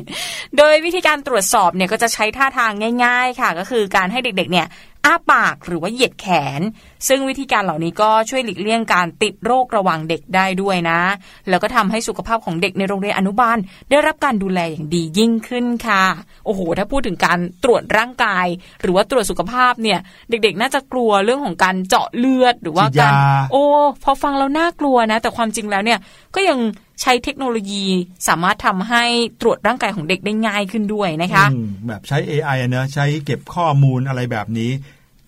[0.58, 2.72] โดยวิธีการตรวจสอบเนี่ยก็จะใช้ท่าทาง
[3.04, 4.66] ง่าย ๆ ค่ะ ก็คือการให้เด็กๆเนี่ย
[5.04, 6.26] อ้าปากหรือว่าเหยียดแข
[6.58, 6.60] น
[7.08, 11.00] ซึ่งวิธีการเหล่านี้ก็ช่วยหลีกเลี่ยงการติดโรคระหว่างเด็กได้ด้วยนะ
[11.48, 13.56] แล้วก็ทำให้สุขภาพของเด็กในโรงเรียนอนุบาล
[13.90, 16.04] ได้รับการดูแลอย่างดียิ่งขึ้นค่ะ
[16.46, 18.46] โอ้โห ถ้าพูดถึงการตรวจร่างกาย
[18.80, 19.98] หรือว่าตรวจสุขภาพเนี่ย
[20.30, 23.12] เด็กๆ น่าจะกลัวเรื่องของการเจาะเลือดหรือว่าฉีดยาการ
[23.52, 23.62] โอ้
[24.04, 25.98] พอฟังแล้วน่ากลัวนะ แต่ความจริงแล้วเนี่ย
[26.34, 26.58] ก็ยัง
[27.02, 27.86] ใช้เทคโนโลยี
[28.28, 29.04] สามารถทำให้
[29.40, 34.70] ตรวจร่างกายของเด็กได้ง่ายขึ้นด้วยนะคะอืมแบบใช้ AI อะเนอะใช้เก็บข้อมูลอะไรแบบนี้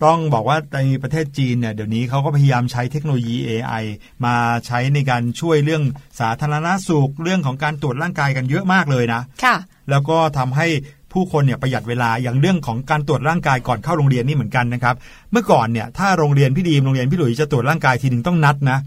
[0.05, 3.83] ต้องบอกว่าในประเทศจีนเนี่ยเดี๋ยวนี้เขาก็พยายามใช้เทคโนโลยี AI
[4.25, 4.35] มา
[4.67, 5.83] ใช้ในการช่วยเรื่อง
[6.19, 9.55] สาธารณสุขเรื่องของการตรวจร่างกายกันเยอะมากเลยนะ ค่ะ
[9.89, 10.67] แล้วก็ทำให้
[11.13, 14.95] ผู้คนเนี่ยประหยัดเวลาอย่างเรื่องของการตรวจร่างกายก่อนเข้าโรงเรียนนี่เหมือนกันนะครับ
[15.31, 18.77] เมื่อก่อนเนี่ยถ้าโรงเรียนพี่ดีมโรงเรียนพี่หลุยจะตรวจร่างกายทีหนึ่งต้องนัดนะ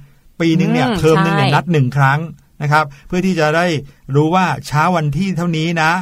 [0.40, 2.18] ปีหนึ่งเนี่ยอืมเทอมหนึ่งเนี่ยใช่นัดหนึ่งครั้ง
[2.62, 3.66] นะครับ เพื่อที่จะได้
[4.14, 5.92] รู้ว่าเช้าวันที่เท่านี้นะ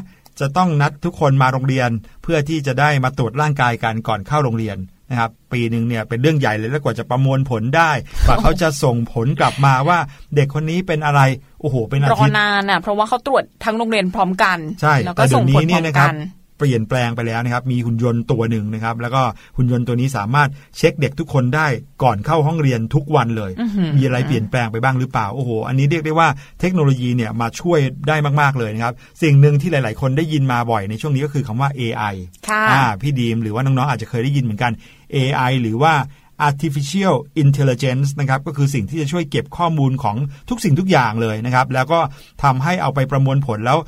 [0.41, 1.91] จะต้องนัดทุกคนมาโรงเรียน
[2.23, 4.79] เพื่อที่จะได้มาตรวจร่างกายกันก่อนเข้าโรงเรียน
[5.11, 7.91] นะครับปีหนึ่งเนี่ยเป็นเรื่องใหญ่เลยแล้วกว่าจะประมวลผลได้
[8.27, 9.99] กว่าเขาจะส่งผลกลับมาว่า
[10.35, 11.21] เด็กคนนี้เป็นอะไร
[11.61, 16.17] โอ้โหเป็นอารอทิตย์นานอะเพราะว่าเขาตรวจทั้งโรงเรียนพร้อมกันใช่แล้วก็แต่เดี๋ส่ยงวผนี้ลพเนี่ร้อยมนะครับกัน
[16.59, 19.23] เปลี่ยนแปลงไปแล้วนะครับ มีหุ่นยนต์ตัวหนึ่งนะครับ แล้วก็
[19.57, 21.67] หุ่นยนต์ตัวนี้สามารถเช็คเด็กทุกคนได้
[22.03, 26.29] ก่อนเข้าห้องเรียนทุกวันเลยอื้อหือมีอะไรเปลี่ยนแปลงไปบ้างหรือเปล่า โอ้โห อันนี้เรียกได้ว่า
[26.61, 32.15] เทคโนโลยีเนี่ยมาช่วยได้มาก ๆ เลยนะครับ สิ่งหนึ่งที่หลาย ๆ คนได้ยินมาบ่อยในช่วงนี้ก็คือคำว่า AI
[32.49, 34.73] ค่ะอ่าพี่ดีมหรือว่าน้อง ๆ อาจจะเคยได้ยินเหมือนกัน
[35.17, 35.95] AI หรือว่า
[36.49, 40.17] artificial intelligence นะครับก็คือสิ่งที่จะช่วยเก็บข้อมูลของ
[40.51, 42.01] ทุกสิ่งทุกอย่างเลยนะครับ แล้วก็
[42.43, 43.79] ทำให้เอาไปประมวลผลแล้ว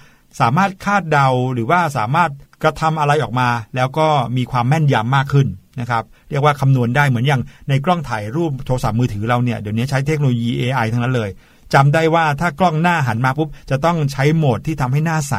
[0.41, 2.31] สามารถคาดเดาหรือว่าสามารถ
[2.63, 5.49] กระทำอะไรออกมา แล้วก็มีความแม่นยำมากขึ้น
[5.81, 11.31] นะครับเรียกว่าคำนวณได้เหมือนอย่างในกล้องถ่ายรูปโทรศัพท์มือถือเราเนี่ยเดี๋ยวนี้ใช้เทคโนโลยี AI ทั้งนั้นเลย
[11.75, 15.35] จำได้ว่าถ้ากล้องหน้าหันมาปุ๊บจะต้องใช้โหมดที่ทำให้หน้าใส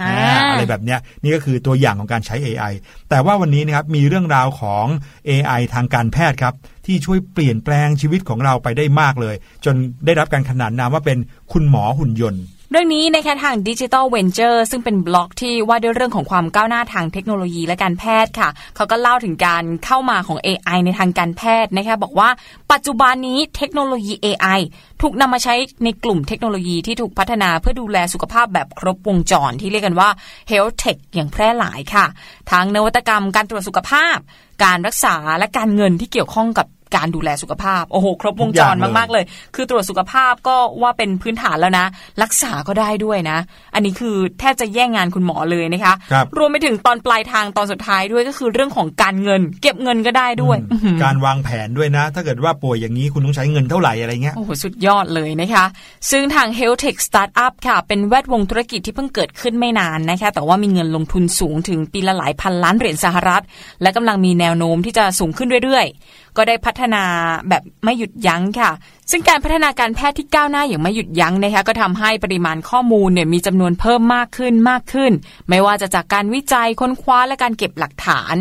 [0.00, 2.72] อ่าอ่าอะไรแบบเนี้ยนี่ก็คือตัวอย่างของการใช้ AI
[3.10, 4.86] แต่ว่าวันนี้นะครับมีเรื่องราวของ
[5.28, 6.54] AI ทางการแพทย์ครับ
[6.86, 9.74] ที่ช่วยเปลี่ยนแปลงชีวิตของเราไปได้มากเลย จน
[10.06, 11.18] ได้รับการขนานนามว่าเป็น
[11.52, 12.42] คุณหมอหุ่นยนต์
[12.74, 22.28] เรื่องนี้นะคะทาง Digital Venture ซึ่งเป็นบล็อกที่ว่าด้วยเรื่องของความก้าวหน้าทางเทคโนโลยีและการแพทย์ค่ะ เขาก็เล่าถึงการเข้ามาของ AI ในทางการแพทย์นะคะบอกว่า
[22.72, 24.60] ปัจจุบันนี้เทคโนโลยี AI
[25.02, 25.54] ถูกนำมาใช้
[25.84, 30.08] ในกลุ่มเทคโนโลยีที่ถูกพัฒนาเพื่อดูแลสุขภาพแบบครบวงจรที่เรียกกันว่า
[30.50, 32.06] Health Tech อย่างแพร่หลายค่ะ
[32.50, 34.16] ทั้งนวัตกรรมการตรวจสุขภาพ
[34.64, 39.24] การรักษาและการเงินที่เกี่ยวข้องกับ การดูแลสุขภาพ โอ้โห ครบวงจรมาก ๆ เลย
[39.54, 41.86] คือตรวจสุขภาพก็ว่าเป็นพื้นฐานแล้วนะ
[42.22, 43.38] รักษาก็ได้ด้วยนะ
[43.74, 55.64] อันนี้คือแทบจะแย่งงานคุณหมอเลยนะคะครับรวมไปถึงตอนปลายทางตอนสุดท้ายด้วยก็คือเรื่องของการเงิน เก็บเงินก็ได้ด้วยอืมการวางแผนด้วยนะ ถ้าเกิดว่าป่วยอย่างนี้คุณต้องใช้เงินเท่าไหร่อะไรเงี้ย โอ้โห สุดยอดเลยนะคะ
[56.10, 63.42] ซึ่งทาง Health Tech Startup ค่ะ เป็นแวดวงธุรกิจที่เพิ่งเกิดขึ้นไม่นานนะคะ แต่ว่ามีเงินลงทุนสูงถึงปีละหลายพันล้านเหรียญสหรัฐ
[63.82, 67.04] และกำลังมีแนวโน้มที่จะสูงขึ้นเรื่อยๆ ก็ได้พัฒนา
[67.48, 68.70] แบบไม่หยุดยั้งค่ะ
[69.10, 75.12] ซึ่งการพัฒนาการแพทย์ที่ก้าวหน้าอย่างไม่หยุดยั้งนะคะก็ทำให้ปริมาณข้อมูลเนี่ยมีจำนวนเพิ่มมากขึ้นมากขึ้น
[75.48, 78.34] ไม่ว่าจะจากการวิจัยค้นคว้าและการเก็บหลักฐาน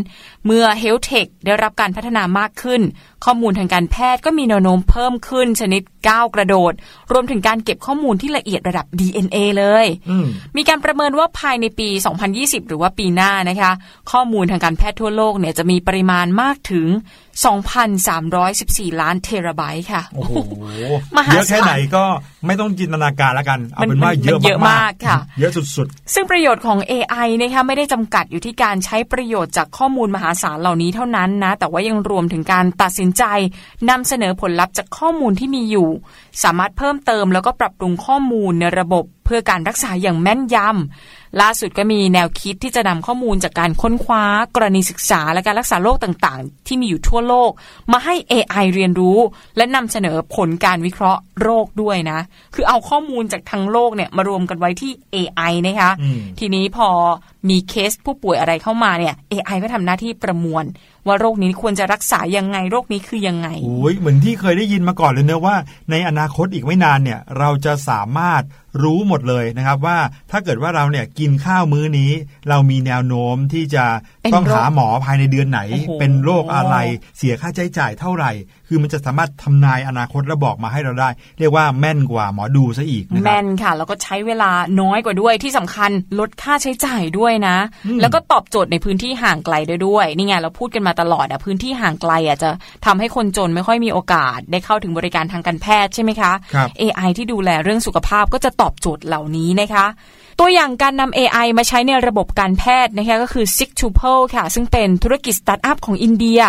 [0.45, 2.81] เมื่อ Health Tech ได้รับการพัฒนามากขึ้น
[3.25, 6.73] ข้อมูลทางการแพทย์ก็มีแนวโน้มเพิ่มขึ้น ชนิดก้าวกระโดด
[7.11, 10.25] รวมถึงการเก็บข้อมูลที่ละเอียดระดับ DNA เลยอืม
[10.57, 11.89] มีการประเมินว่าภายในปี
[12.29, 13.71] 2020 หรือว่าปีหน้านะคะ
[14.11, 16.87] ข้อมูลทางการแพทย์ทั่วโลกเนี่ยจะมีปริมาณมากถึง
[18.13, 20.50] 2,314 ล้านเทราไบต์ค่ะโอ้โหมหาศาล
[21.33, 22.03] เยอะแค่ไหนก็
[22.45, 33.23] ไม่ต้องจินตนาการแล้วกัน เอามันเป็นว่าเยอะมันเยอะมามากกค่ะ เยอะสุดซึ่งประโยชน์ของ AI นะคะไม่ได้จำกัดอยู่ที่การใช้ประโยชน์จากข้อมูลมหาศาลเหล่านี้เท่านั้นนะ แต่ว่ายังรวมถึงการตัดสินใจ
[33.89, 35.89] นำเสนอผลลัพธ์จากข้อมูลที่มีอยู่
[36.43, 44.23] สามารถเพิ่มเติมแล้วก็ปรับปรุงข้อมูลในระบบ เพื่อการรักษาอย่างแม่นยำ ล่าสุดก็มีแนวคิดที่จะนำข้อมูลจากการค้นคว้า
[44.55, 47.51] กรณีศึกษาและการรักษาโรคต่างๆ ที่มีอยู่ทั่วโลก
[47.91, 49.17] มาให้ AI เรียนรู้
[49.57, 52.19] และนำเสนอผลการวิเคราะห์โรคด้วยนะ
[52.55, 56.89] คือเอาข้อมูลจากทั้งโลกเนี่ยมารวมกันไว้ที่ AI นะคะอืมทีนี้พอ
[57.49, 60.65] มีเคสผู้ป่วยอะไรเข้ามาเนี่ย AI ก็ทำหน้าที่ประมวล
[61.07, 65.55] ว่าโรคนี้ควรจะรักษายังไงโรคนี้คือยังไงๆโอ้ยเหมือนที่เคยได้ยินมาก่อนเลยเนอะว่า
[65.91, 68.43] ในอนาคตอีกไม่นานเนี่ยเราจะสามารถ
[68.83, 69.97] รู้หมดเลยนะครับว่า
[70.31, 72.11] ถ้าเกิดว่าเราเนี่ยกินข้าวมื้อนี้
[72.49, 73.85] เรามีแนวโน้มที่จะ
[74.21, 76.75] เป็นต้องโรคหาหมอภายในเดือนไหนโอ้โหเป็นโรคอะไร
[77.17, 78.31] เสียค่าใช้จ่ายเท่าไหร่
[78.67, 92.49] คือมันจะสามารถทำนายอนาคตและบอกมาให้เราได้ เรียกว่าแม่นกว่าหมอดูซะอีกนะคแมรับนค่ะแล้วก็ใช้เวลาน้อยกว่าด้วยที่สำคัญลดค่าใช้จ่ายด้วยนะอืมแล้วก็ตอบโจทย์ในพื้นที่ห่างไกลได้ด้วยนี่ไงเราพูดกันมาตลอดอะพื้นที่ห่างไกลอะจะ
[92.85, 99.85] ทำให้คนจนไม่ค่อยมีโอกาส ได้เข้าถึงบริการทางการแพทย์ใช่ไหมคะครับ AI ที่ดูแลเรื่องสุขภาพก็จะตอบโจทย์เหล่านี้นะคะ
[100.39, 106.41] ตัวอย่างการนำ AI มาใช้ในระบบการแพทย์นะคะก็คือ s i g t u p l e ค่ะ ซึ่งเป็นธุรกิจสตาร์ทอัพของอินเดีย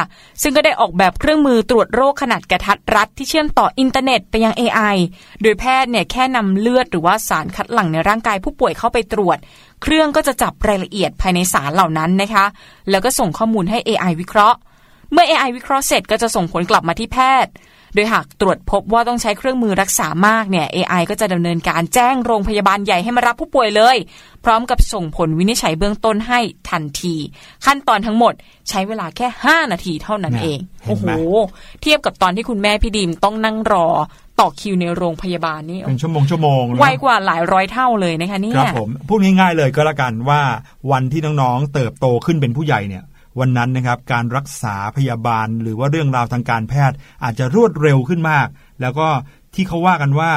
[0.42, 4.96] ซึ่งก็ได้ออกแบบเครื่องมือตรวจโรคขนาดกระทัดรัดที่เชื่อมต่ออินเทอร์เน็ตไปยัง AI
[5.42, 9.38] โดยแพทย์เนี่ยแค่นำเลือดหรือว่าสารคัดหลั่งในร่างกายผู้ป่วยเข้าไปตรวจ
[9.82, 12.44] เครื่องก็จะจับรายละเอียดภายในสารเหล่านั้นนะคะ
[12.90, 14.58] แล้วก็ส่งข้อมูลให้ AI วิเคราะห์
[15.12, 17.52] เมื่อ AI วิเคราะห์เสร็จก็จะส่งผลกลับมาที่แพทย์
[17.94, 23.96] โดยหากตรวจพบว่าต้องใช้เครื่องมือรักษามากเนี่ย AI ก็จะดำเนินการแจ้งโรงพยาบาลใหญ่ให้มารับผู้ป่วยเลย
[24.44, 27.14] พร้อมกับส่งผลวินิจฉัยเบื้องต้นให้ทันที
[27.66, 28.32] ขั้นตอนทั้งหมด
[28.68, 31.10] ใช้เวลาแค่ 5 นาทีเท่านั้นเนี่ยเองเห็โอ้นโหไหม
[31.82, 33.86] เทียบกับตอนที่คุณแม่พี่ดิมต้องนั่งรอ
[34.40, 40.40] ต่อคิวในโรงพยาบาลนี่เป็นชั่วโมงชั่วโมงนะไวกว่าหลายร้อยเท่าเลยนะคะเนี่ครัยบผมพูดง่ายๆเลยก็แล้วกันว่า
[40.90, 43.04] วันที่น้องๆเติบโตขึ้นเป็นผู้ใหญ่เนี่ย
[43.40, 48.48] วันนั้นนะครับการรักษาพยาบาล หรือว่าเรื่องราวทางการแพทย์อาจจะรวดเร็วขึ้นมาก
[48.80, 49.08] แล้วก็
[49.54, 50.32] ที่เขาว่ากันว่า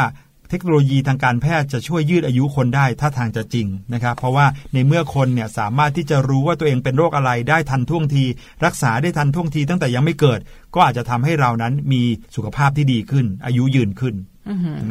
[0.49, 8.23] เทคโนโลยีทางการแพทย์จะช่วยยืดอายุคนได้ถ้าทางจะจริงนะครับ เพราะว่าในเมื่อคนเนี่ยสามารถที่จะรู้ว่าตัวเองเป็นโรคอะไรได้ทันท่วงที
[8.65, 10.39] รักษาได้ทันท่วงทีตั้งแต่ยังไม่เกิด
[10.73, 12.01] ก็อาจจะทำให้เรานั้นมี
[12.35, 14.15] สุขภาพที่ดีขึ้น อายุยืนขึ้น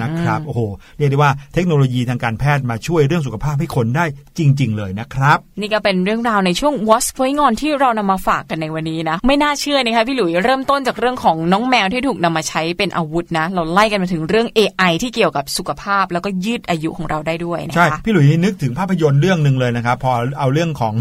[0.03, 0.61] นะครับโอ้โห
[0.99, 4.05] เรียกได้ว่าเทคโนโลยีทางการแพทย์มาช่วยเรื่องสุขภาพให้คนได้
[4.39, 20.95] จริง ๆ เลยนะครับ นี่ก็เป็นเรื่องราวในช่วง What's Going On ที่เรานำมาฝากกันในวันนี้นะ ไม่น่าเชื่อนะคะพี่หลุยเริ่มต้นจากเรื่องของน้องแมวที่ถูกนำมาใช้เป็นอาวุธนะ เราไล่กันมาถึงเรื่อง AI ที่เกี่ยวกับสุขภาพแล้วก็ยืดอายุของเราได้ด้วยนะใช่คะพี่หลุยส์นึกถึงภาพยนตร์เรื่องหนึ่งเลยนะครับพอเอาเรื่องของ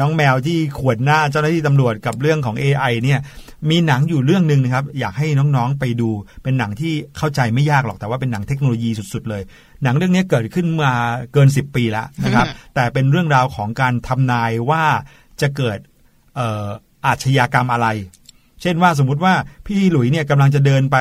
[0.00, 3.20] น้องแมวที่ขวดหน้าเจ้าหน้าที่ตำรวจกับเรื่องของ AI เนี่ย
[3.70, 6.08] มีหนังอยู่เรื่องหนึ่งนะครับอยากให้น้องๆไปดู
[6.42, 9.42] เป็นหนังที่เข้าใจไม่ยากหรอกแต่ว่าเป็นหนังเทคโนโลยีสุดๆเลย
[9.82, 10.92] หนังเรื่องนี้เกิดขึ้นมา
[11.32, 14.84] เกิน 10 ปีแล้วนะครับ แต่เป็นเรื่องราวของการทำนายว่า
[15.40, 15.78] จะเกิด
[16.36, 16.66] เอ่อ
[17.06, 17.88] อาชญากรรมอะไร
[18.62, 19.34] เช่นว่าสมมุติว่า
[19.66, 20.96] พี่หลุยเนี่ยกำลังจะเดินไป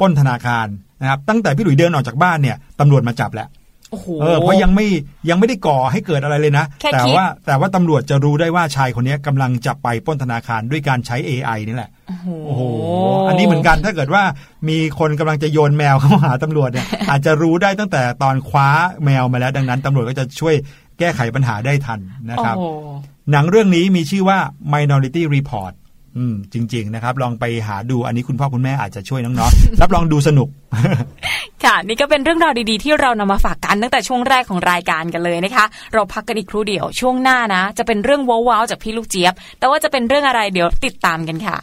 [0.00, 0.66] ปล้นธนาคาร
[1.00, 3.59] นะครับ ตั้งแต่พี่หลุยเดินออกจากบ้านเนี่ยตำรวจมาจับแล้วโอ้โห
[4.20, 4.86] เออเพราะยังไม่
[5.30, 12.62] ยังไม่ได้ก่อให้เกิดอะไรเลยนะแค่แต่คิดว่าแต่ว่าตำรวจจะรู้ได้ว่าชายคนนี้กำลังจะไปปล้นธนาคารด้วยการใช้ AI นี่แหละโอ้โหโอ้โห
[13.28, 14.22] อันนี้เหมือนกันถ้าเกิดว่า
[14.68, 18.68] มีคนกำลังจะโยนแมวเข้าหาตำรวจเนี่ยอาจจะรู้ได้ตั้งแต่ตอนคว้า
[19.04, 20.54] แมวมาแล้วดังนั้นตำรวจก็จะช่วย
[20.98, 22.00] แก้ไขปัญหาได้ทัน
[22.30, 22.66] นะครับโอ้โห
[23.30, 24.38] หนังเรื่องนี้มีชื่อว่า
[24.74, 25.72] Minority Report
[26.16, 30.48] อืมจริง ๆ นะครับ ลองไปหาดูอันนี้คุณพ่อคุณแม่อาจจะช่วยน้องๆรับรองดูสนุก
[31.64, 41.56] ค่ะ นี่ก็เป็นเรื่องราวดีๆ ที่เรานำมาฝากกันตั้งแต่ช่วงแรกของรายการกันเลยนะคะ เราพักกันอีกครู่เดียวช่วงหน้านะ จะเป็นเรื่องว้าวๆจากพี่ลูกเจี๊ยบ แต่ว่าจะเป็นเรื่องอะไรเดี๋ยวติดตามกันค่ะ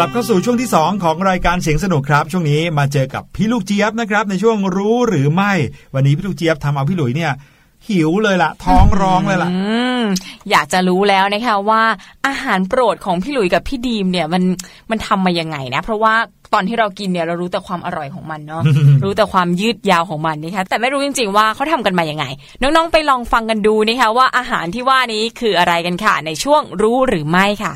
[0.00, 5.52] กลับเข้าสู่ช่วงที่ 2 ของรายการเสียงสนุกครับ ช่วงนี้มาเจอกับพี่ลูกเจี๊ยบนะครับ ในช่วงรู้หรือไม่
[5.94, 7.32] วันนี้พี่ลูกเจี๊ยบทำเอาพี่หลุยเนี่ย
[7.88, 9.58] หิวเลยล่ะ ท้องร้องเลยล่ะอื
[10.00, 10.04] ม
[10.50, 11.82] อยากจะรู้แล้วนะคะว่า
[12.26, 14.42] อาหารโปรดของพี่หลุยกับพี่ดีมเนี่ยมัน
[14.90, 16.14] มันทำมายังไงนะ เพราะว่า
[16.54, 18.62] ตอนที่เรากินเนี่ยเรารู้แต่ความอร่อยของมันเนาะ
[19.04, 22.24] รู้แต่ความยืดยาวของมันนะคะแต่ไม่รู้จริง ๆ ว่าเขาทำกันมายังไง
[22.60, 27.72] น้องๆไปลองฟังกันดูนะคะว่าอาหารที่ว่านี้คืออะไรกันค่ะ ในช่วงรู้หรือไม่ค่ะ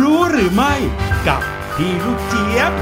[0.00, 0.74] รู้หรือไม่
[1.28, 1.40] กับ
[1.76, 2.72] พี่ลูกเจี๊ยบ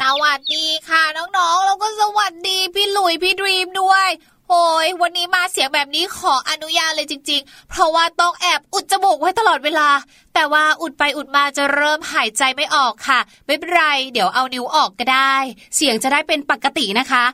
[0.00, 4.08] สวัสดีค่ะน้องๆ แล้วก็สวัสดีพี่หลุยพี่ดรีมด้วย
[4.50, 9.88] โอ้ยวันนี้มาเสียงแบบนี้ขออนุญาตเลยจริง ๆ เพราะว่าต้องแอบอุดจมูกไว้ตลอดเวลา
[10.34, 15.34] แต่ว่าอุดไปอุดมาจะเริ่มหายใจไม่ออกค่ะ ไม่เป็นไร เดี๋ยวเอานิ้วออกก็ได้
[15.76, 17.24] เสียงจะได้เป็นปกตินะคะ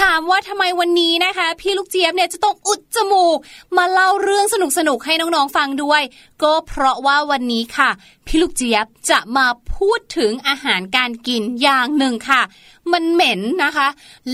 [0.00, 3.38] ถามว่าทำไมวันนี้นะคะ พี่ลูกเจี๊ยบเนี่ยจะต้องอุดจมูก
[3.76, 6.02] มาเล่าเรื่องสนุกสนุกให้น้องๆฟังด้วย
[6.42, 7.90] ก็เพราะว่าวันนี้ค่ะ
[8.26, 12.42] พี่ลูกเจี๊ยบจะมาพูดถึงอาหารการกินอย่างหนึ่งค่ะ
[12.92, 13.88] มันเหม็นนะคะ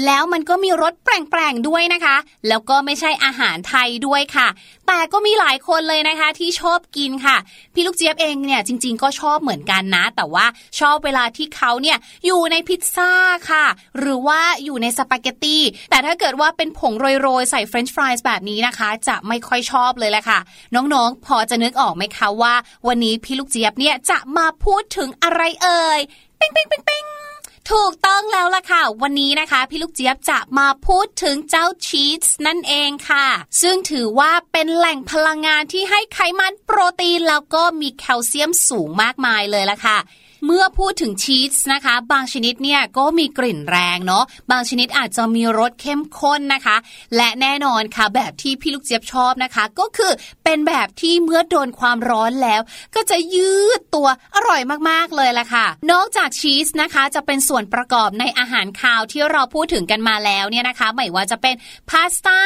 [0.04, 2.16] แล้วมันก็มีรสแปลงๆด้วยนะคะ
[2.48, 4.48] แล้วก็ไม่ใช่อาหารไทยด้วยค่ะ
[4.86, 7.36] แต่ก็มีหลายคนเลยนะคะที่ชอบกินค่ะ
[7.74, 10.46] พี่ลูกเจี๊ยบเองเนี่ยจริง ๆ ก็ชอบเหมือนกันนะ แต่ว่า
[10.80, 13.12] ชอบเวลาที่เขาเนี่ยอยู่ในพิซซ่า
[13.50, 13.66] ค่ะ
[13.98, 16.92] หรือว่าอยู่ในสปาเกตตี้แต่ถ้าเกิดว่าเป็นผง
[17.22, 20.38] โรยๆใส่เฟรนช์ฟรายส์แบบนี้นะคะ จะไม่ค่อยชอบเลยแหละค่ะ
[20.74, 22.54] น้องๆ พอจะนึกออกไหมคะว่า
[22.88, 26.00] วันนี้พี่ลูกเจี๊ยบเนี่ยจะมาพูดถึงอะไรเอ่ย
[26.40, 27.04] ปิ๊งปิ๊งปิ๊งปิ๊ง
[27.70, 33.26] ถูกต้องแล้วล่ะค่ะ วันนี้นะคะ พี่ลูกเจี๊ยบจะมาพูดถึงเจ้าชีสนั่นเองค่ะ
[33.62, 39.98] ซึ่งถือว่าเป็นแหล่งพลังงานที่ให้ไขมันโปรตีนแล้วก็มีแคลเซียมสูงมากมายเลยล่ะค่ะ
[40.46, 46.76] เมื่อพูดถึงชีสนะคะ บางชนิดเนี่ยก็มีกลิ่นแรงเนาะบางชนิดอาจจะมีรสเข้มข้นนะคะ
[47.16, 50.12] และแน่นอนค่ะแบบที่พี่ลูกเจี๊ยบชอบนะคะ ก็คือ
[50.44, 52.60] เป็นแบบที่เมื่อโดนความร้อนแล้ว
[52.94, 54.60] ก็จะยืดตัวอร่อย
[54.90, 61.54] มากๆเลยล่ะค่ะ นอกจากชีสนะคะจะเป็นส่วนประกอบในอาหารคาวที่เราพูดถึงกันมาแล้วเนี่ยนะคะไม่ว่าจะเป็น
[61.90, 62.40] พาสต้า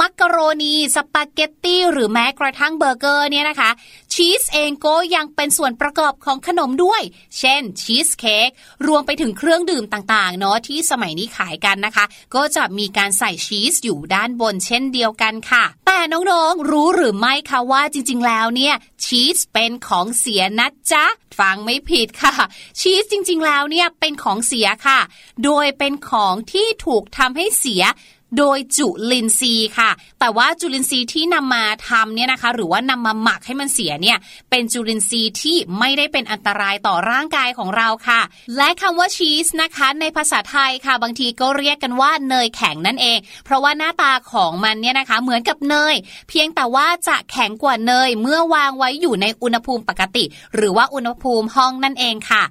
[0.00, 3.70] มักกะโรนีสปาเกตตี้ หรือแม้กระทั่งเบอร์เกอร์เนี่ยนะคะ
[4.14, 7.02] ชีสเองก็ยังเป็นส่วนประกอบของขนมด้วย
[7.40, 8.48] เช่นชีสเค้ก
[8.86, 18.74] รวมไปถึงเครื่องดื่มต่างๆเนาะที่สมัยนี้ขายกันนะคะ ก็จะมีการใส่ชีสอยู่ด้านบนเช่นเดียวกันค่ะ แต่น้องๆรู้หรือไม่คะว่าจริงๆแล้วเนี่ย
[19.04, 21.04] ชีสเป็นของเสียนะจ๊ะ
[21.38, 22.34] ฟังไม่ผิดค่ะ
[22.80, 25.00] ชีสจริงๆแล้วเนี่ยเป็นของเสียค่ะ
[25.44, 27.82] โดยเป็นของที่ถูกทำให้เสีย
[28.38, 34.18] โดยจุลินทรีย์ค่ะ แต่ว่าจุลินทรีย์ที่นำมาทำเนี่ยนะคะ หรือว่านำมาหมักให้มันเสียเนี่ย
[34.50, 38.20] เป็นจุลินทรีย์ที่ไม่ได้เป็นอันตรายต่อร่างกายของเราค่ะ
[38.56, 45.94] และคำว่าชีสนะคะ ในภาษาไทยค่ะ บางทีก็เรียกกันว่าเนยแข็งนั่นเอง เพราะว่าหน้าตาของมันเนี่ยนะคะ เหมือนกับเนย
[46.28, 50.24] เพียงแต่ว่าจะแข็งกว่าเนย เมื่อวางไว้อยู่ในอุณหภูมิปกติ
[50.56, 52.42] หรือว่าอุณหภูมิห้องนั่นเองค่ะ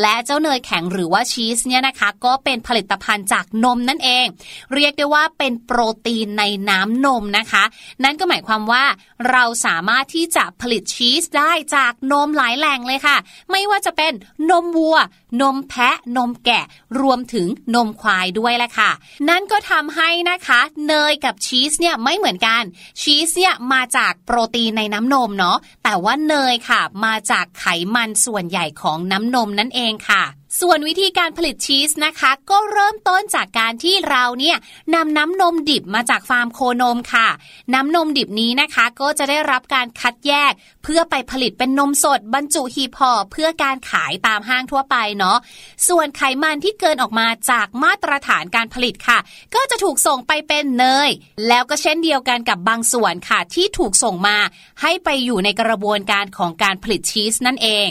[0.00, 4.26] และเจ้าเนยแข็งหรือว่าชีสเนี่ยนะคะ ก็เป็นผลิตภัณฑ์จากนมนั่นเอง
[4.74, 7.64] เรียกได้ว่าเป็นโปรตีนในน้ำนมนะคะ
[8.04, 8.84] นั่นก็หมายความว่า
[9.30, 13.16] เราสามารถที่จะผลิตชีสได้จากนมหลายแหล่งเลยค่ะ
[13.50, 14.12] ไม่ว่าจะเป็น
[14.50, 14.98] นมวัว
[15.40, 16.64] นมแพะ นมแกะ
[17.00, 18.90] รวมถึงนมควายด้วยแหละค่ะ
[19.28, 22.62] นั่นก็ทำให้นะคะ เนยกับชีสเนี่ยไม่เหมือนกัน
[23.00, 30.24] ชีสเนี่ยมาจากโปรตีนในน้ำนมเนาะ แต่ว่าเนยค่ะ มาจากไขมันส่วนใหญ่ของน้ำนมนั่นเองค่ะ
[30.60, 34.56] ส่วนวิธีการผลิตชีสนะคะ ก็เริ่มต้นจากการที่เราเนี่ย
[34.94, 37.28] นำน้ำนมดิบมาจากฟาร์มโคนมค่ะ
[37.74, 40.52] น้ำนมดิบนี้นะคะก็จะได้รับการคัดแยก
[40.88, 45.38] พื่อไปผลิตเป็นนมสดบรรจุหีบห่อเพื่อการขายตามห้างทั่วไปเนาะ
[45.88, 49.18] ส่วนไขมันที่เกินออกมาจากมาตรฐานการผลิตค่ะ
[49.54, 51.10] ก็จะถูกส่งไปเป็นเนย
[51.48, 54.38] แล้วก็เช่นเดียวกันกับบางส่วนค่ะ ที่ถูกส่งมา
[54.82, 57.88] ให้ไปอยู่ในกระบวนการของการผลิตชีสนั่นเอง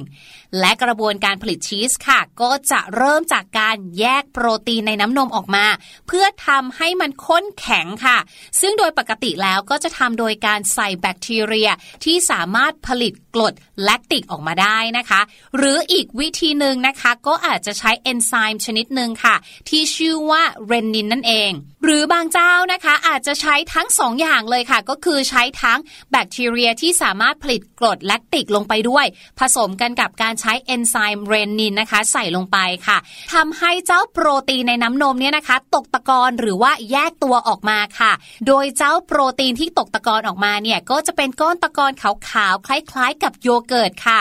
[0.60, 5.66] และกระบวนการผลิตชีสค่ะ ก็จะเริ่มจากการแยกโปรตีนในน้ำนมออกมา
[6.08, 8.18] เพื่อทำให้มันข้นแข็งค่ะ
[8.62, 11.70] ซึ่งโดยปกติแล้วก็จะทำโดยการใส่แบคทีเรีย
[12.04, 15.22] ที่สามารถผลิตกรดแลคติกออกมาได้นะคะ
[15.58, 19.36] หรืออีกวิธีหนึ่งนะคะ ก็อาจจะใช้เอนไซม์ชนิดหนึ่งค่ะ
[19.70, 21.52] ที่ชื่อว่าเรนนินนั่นเอง
[21.84, 25.80] หรือบางเจ้านะคะอาจจะใช้ทั้งสองอย่างเลยค่ะ ก็คือใช้ทั้ง
[26.12, 29.06] แบคทีเรียที่สามารถผลิตกรดแลคติกลงไปด้วย
[29.40, 32.58] ผสมกันกับการใช้เอนไซม์เรนนินนะคะ ใส่ลงไป
[32.88, 32.98] ค่ะ
[33.34, 38.12] ทำให้เจ้าโปรตีนในน้ำนมเนี่ยนะคะ ตกตะกอนหรือว่าแยกตัวออกมาค่ะ
[38.48, 44.20] โดยเจ้าโปรตีนที่ตกตะกอนออกมาเนี่ยก็จะเป็นก้อนตะกอนขาวๆคล้ายๆ กับโยเกิร์ตค่ะ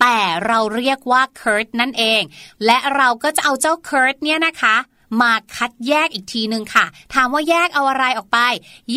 [0.00, 2.22] แต่เราเรียกว่าเคิร์ดนั่นเอง
[2.66, 4.76] และเราก็จะเอาเจ้าเคิร์ดเนี่ยนะคะ
[5.20, 6.84] มาคัดแยกอีกทีหนึ่งค่ะ
[7.14, 8.38] ถามว่าแยกเอาอะไรออกไป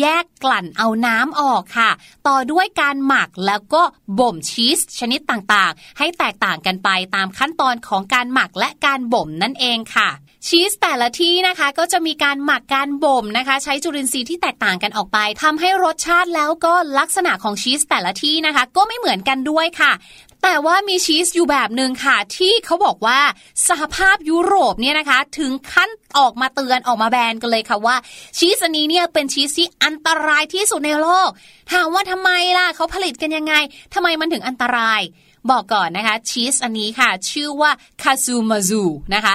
[0.00, 1.90] แยกกลั่นเอาน้ำออกค่ะ
[2.26, 3.82] ต่อด้วยการหมักแล้วก็
[4.18, 10.10] บ่มชีสชนิดต่างๆ ให้แตกต่างกันไปตามขั้นตอนของการหมักและการบ่มนั่นเองค่ะ
[10.48, 19.92] ชีสแต่ละที่นะคะก็จะมีการหมักการบ่มนะคะ ใช้จุลินทรีย์ที่แตกต่างกันออกไปทำให้รสชาติแล้วก็ลักษณะของชีสแต่ละที่นะคะ ก็ไม่เหมือนกันด้วยค่ะ
[20.42, 23.20] แต่ว่ามีชีสอยู่แบบหนึ่งค่ะ ที่เขาบอกว่า
[23.68, 27.96] สหภาพยุโรปเนี่ยนะคะ ถึงขั้นออกมาเตือนออกมาแบนกันเลยค่ะว่า
[28.38, 31.30] ชีสนี้เนี่ยเป็นชีสที่อันตรายที่สุดในโลก
[31.72, 33.54] ถามว่าทำไมล่ะเขาผลิตกันยังไง
[33.94, 35.00] ทำไมมันถึงอันตราย
[35.50, 37.70] บอกก่อนนะคะชีสอันนี้ค่ะชื่อว่า
[38.02, 38.82] คาซูมาซู
[39.14, 39.34] นะคะ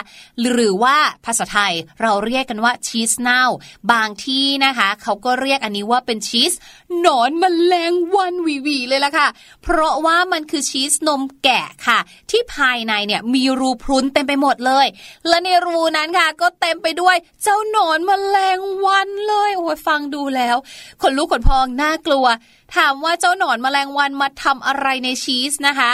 [0.51, 0.95] หรือว่า
[1.26, 3.43] ภาษาไทยเราเรียกกันว่าชีสเน่า
[3.91, 6.53] บางที่นะคะเขาก็เรียกอันนี้ว่าเป็นชีส
[7.01, 9.28] หนอนมแมลงวันวีวีเลยล่ะค่ะ
[9.64, 11.99] เพราะว่ามันคือชีสนมแกะค่ะ
[12.32, 14.88] ที่ภายในเนี่ยมีรูพรุนเต็มไปหมดเลย
[15.28, 20.56] และในรูนั้นค่ะ ก็เต็มไปด้วยเจ้าหนอนมแมลงวันเลยโอ้ยฟังดูแล้ว
[21.01, 22.26] ขนลุกขนพองน่ากลัว
[22.76, 25.91] ถามว่าเจ้าหนอนแมลงวันมาทำอะไรในชีสนะคะ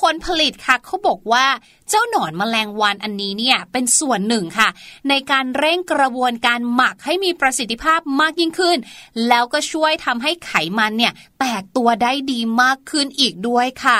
[0.00, 1.46] คนผลิตค่ะเขาบอกว่า
[1.88, 4.68] เจ้าหนอนแมลงวันอันนี้เนี่ยเป็นส่วนหนึ่งค่ะ
[5.08, 8.78] ในการเร่งกระบวนการหมักให้มีประสิทธิภาพมากยิ่งขึ้น
[9.28, 13.98] แล้วก็ช่วยทำให้ไขมันเนี่ยแตกตัวได้ดีมากขึ้นอีกด้วยค่ะ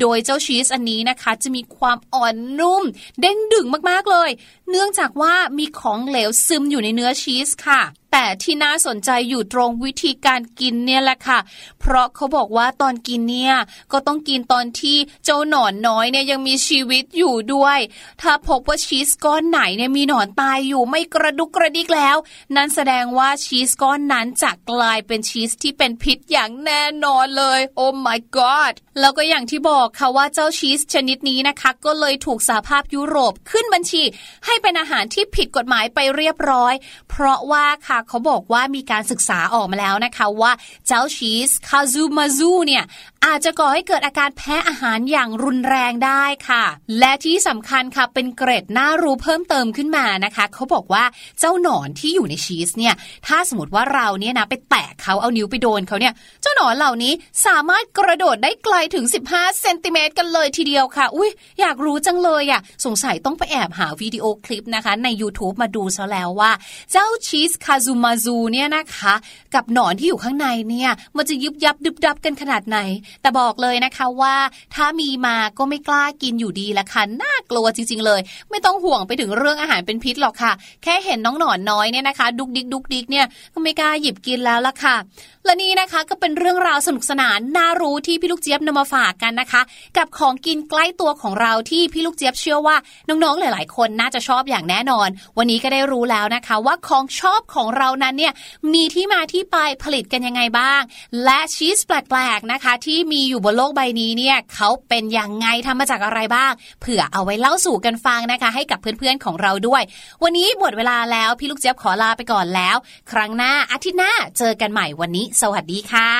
[0.00, 2.82] โดยเจ้าชีสอันนี้นะคะ จะมีความอ่อนนุ่ม
[3.20, 4.30] เด้งดึงมากๆเลย
[4.70, 7.82] เนื่องจากว่ามีของเหลวซึมอยู่ในเนื้อชีสค่ะ
[8.12, 11.38] แต่ที่น่าสนใจอยู่ตรงวิธีการกินเนี่ยแหละค่ะ
[11.80, 13.54] เพราะเขาบอกว่าตอนกินเนี่ย
[13.92, 17.78] ก็ต้องกินตอนที่เจ้าหนอนน้อยเนี่ยยังมีชีวิตอยู่ด้วย
[18.22, 22.16] ถ้าพบว่าชีสก้อนไหนเนี่ยมีหนอนตายอยู่ไม่กระดุกกระดิกแล้ว
[22.56, 34.02] นั่นแสดงว่าชีสก้อนนั้นจะกลายเป็นชีสที่เป็นพิษอย่างแน่นอนเลย โอ้ my god แล้วก็อย่างที่บอกค่ะว่าเจ้าชีสชนิดนี้นะคะ ก็เลยถูกสหภาพยุโรปขึ้นบัญชี
[34.46, 36.74] ให้เป็นอาหารที่ผิดกฎหมายไปเรียบร้อย
[37.10, 40.52] เพราะว่าค่ะเขาบอกว่ามีการศึกษาออกมาแล้วนะคะว่า
[40.86, 42.84] เจ้าชีสคาซูมาซูเนี่ย
[43.26, 46.64] อาจจะก่อให้เกิดอาการแพ้อาหารอย่างรุนแรงได้ค่ะ
[46.98, 51.04] และที่สำคัญค่ะเป็นเกรดน่ารู้เพิ่มเติมขึ้นมานะคะเขาบอกว่า
[51.40, 52.94] เจ้าหนอนที่อยู่ในชีสเนี่ย
[53.26, 56.12] ถ้าสมมติว่าเราเนี่ยนะไปแตะเขาเอานิ้วไปโดนเขาเนี่ย
[56.42, 57.12] เจ้าหนอนเหล่านี้
[57.46, 66.52] สามารถกระโดดได้ไกลถึง 15เซนติเมตรกันเลยทีเดียวค่ะ อุ้ยอยากรู้จังเลยอะ่ะสงสัยต้องไปแอบหาวิดีโอคลิปนะคะ ใน YouTube มาดูซะแล้วว่า
[66.92, 69.14] เจ้าชีสคาซูมาซูเนี่ยนะคะ
[69.54, 72.80] กับหนอนที่อยู่ข้างในเนี่ยมันจะยุบยับดึบดับกันขนาดไหน
[73.22, 74.36] แต่บอกเลยนะคะว่า
[74.74, 80.52] ถ้ามีมาก็ไม่กล้ากินอยู่ดีละค่ะน่ากลัวจริง ๆ เลย ไม่ต้องห่วงไปถึงเรื่องอาหารเป็นพิษหรอกค่ะ
[80.82, 84.96] แค่เห็นน้องหนอนน้อยเนี่ยนะคะ ดุกดิกดุกดิกเนี่ยก็ไม่กล้าหยิบกินแล้วละค่ะ
[85.44, 89.62] และนี่นะคะก็เป็นเรื่องราวสนุกสนานน่ารู้ที่พี่ลูกเจี๊ยบนำมาฝากกันนะคะ
[89.96, 92.76] กับของกินใกล้ตัวของเราที่พี่ลูกเจี๊ยบเชื่อว่า
[93.08, 95.08] น้องๆหลาย ๆ คนน่าจะชอบอย่างแน่นอน
[95.38, 98.32] วันนี้ก็ได้รู้แล้วนะคะ ว่าของชอบของเรานั้นเนี่ย
[98.74, 100.80] มีที่มาที่ไปผลิตกันยังไงบ้าง
[101.24, 109.82] และชีสแปลกๆนะคะที่ที่มีอยู่บนโลกใบนี้เนี่ยเขาเป็นยังไงทำมาจากอะไรบ้าง เผื่อเอาไว้เล่าสู่กันฟังนะคะ ให้กับเพื่อนๆของเราด้วย
[110.22, 112.76] วันนี้หมดเวลาแล้วพี่ลูกเจี๊ยบขอลาไปก่อนแล้ว
[113.12, 116.10] ครั้งหน้าอาทิตย์หน้าเจอกันใหม่วันนี้ สวัสดีค่ะ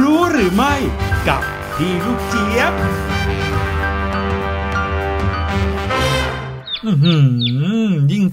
[0.00, 0.74] รู้หรือไม่
[1.28, 1.42] กับ
[1.76, 2.72] พี่ลูกเจี๊ยบ
[6.84, 7.16] อื้อหื
[7.77, 7.77] อ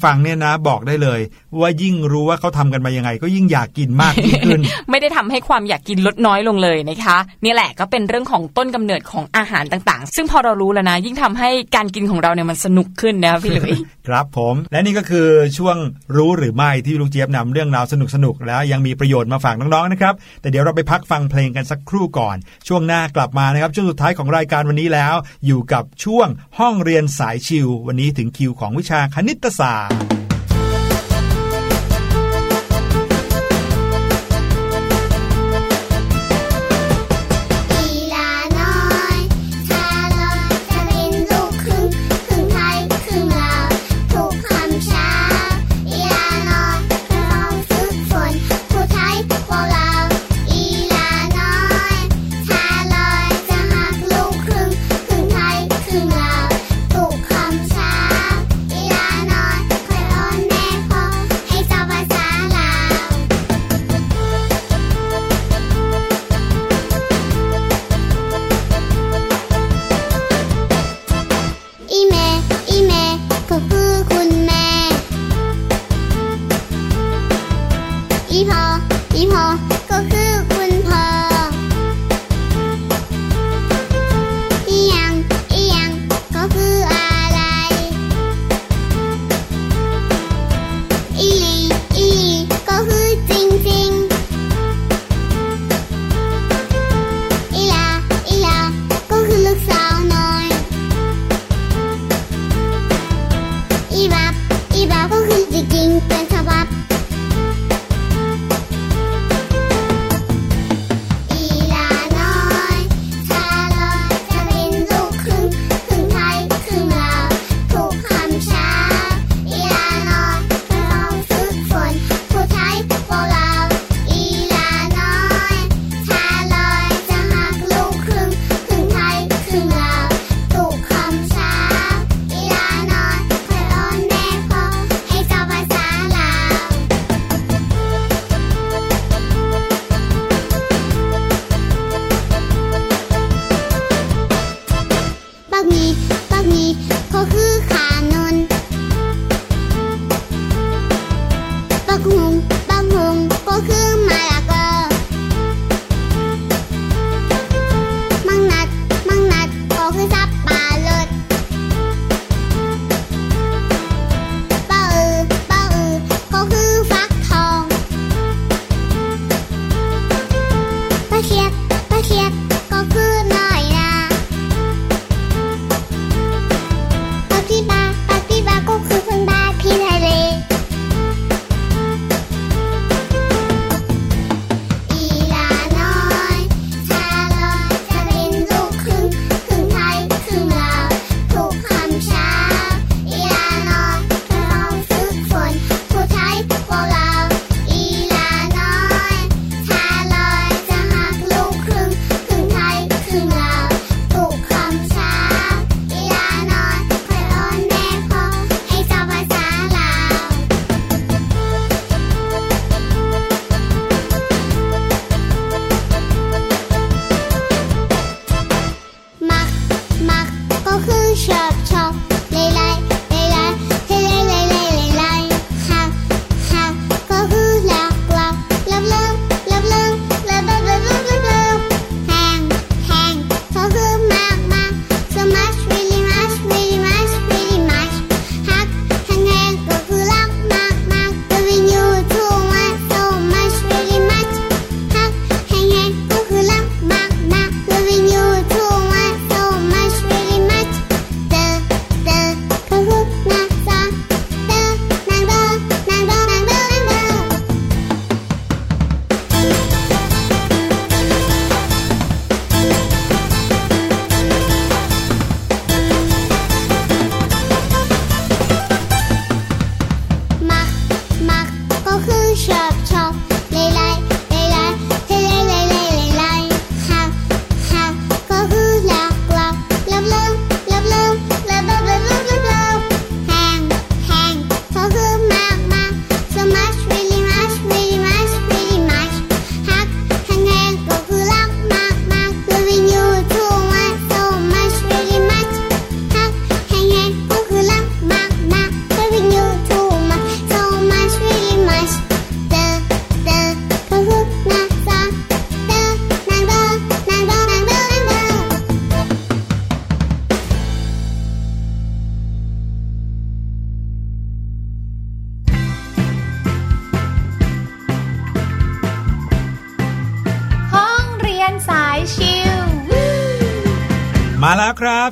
[0.03, 1.19] ฟังเนี่ยนะบอกได้เลย
[1.59, 13.71] ว่ายิ่งรู้ว่าเขาทำกันมายังไง ก็ยิ่งอยากกินมากยิ่งขึ้น ไม่ได้ทำให้ความอยากกินลดน้อยลงเลยนะคะนี่แหละก็เป็นเรื่องของต้นกำเนิดของอาหารต่างๆ ซึ่งพอเรารู้แล้วนะ ยิ่งทำให้การกินของเราเนี่ยมันสนุกขึ้นนะพี่หลุย
[14.07, 15.27] ครับผมและนี่ก็คือ
[15.57, 15.77] ช่วง
[16.15, 22.37] รู้หรือไม่ที่ลูกเจี๊ยบนำเรื่องราวสนุกสนุกๆแล้วยังมีประโยชน์มาฝากน้องๆนะครับแต่เดี๋ยวเราไปพักฟังเพลงกันสักครู่ก่อน
[22.67, 25.15] ช่วงหน้ากลับมานะครับช่วงสุดท้ายของรายการวันนี้แล้ว
[25.45, 26.27] อยู่กับช่วง
[26.59, 30.24] ห้องเรียนสายชิววันนี้ถึงคิวของวิชาคณิตศาสตร์อี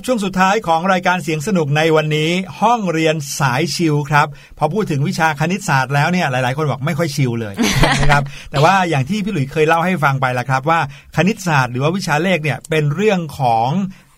[0.06, 2.32] ช่วงสุดท้ายของรายการเสียงสนุกในวันนี้
[2.62, 4.28] ห้องเรียนสายชิลครับ
[4.58, 7.54] พอพูดถึงวิชาคณิตศาสตร์แล้วเนี่ยหลาย ๆ คนบอกไม่ค่อยชิลเลย
[8.02, 10.80] นะครับแต่ว่าอย่างที่พี่หลุยเคยเล่าให้ฟังไปแล้วครับ ว่า
[11.16, 13.70] คณิตศาสตร์หรือว่าวิชาเลขเนี่ยเป็นเรื่องของ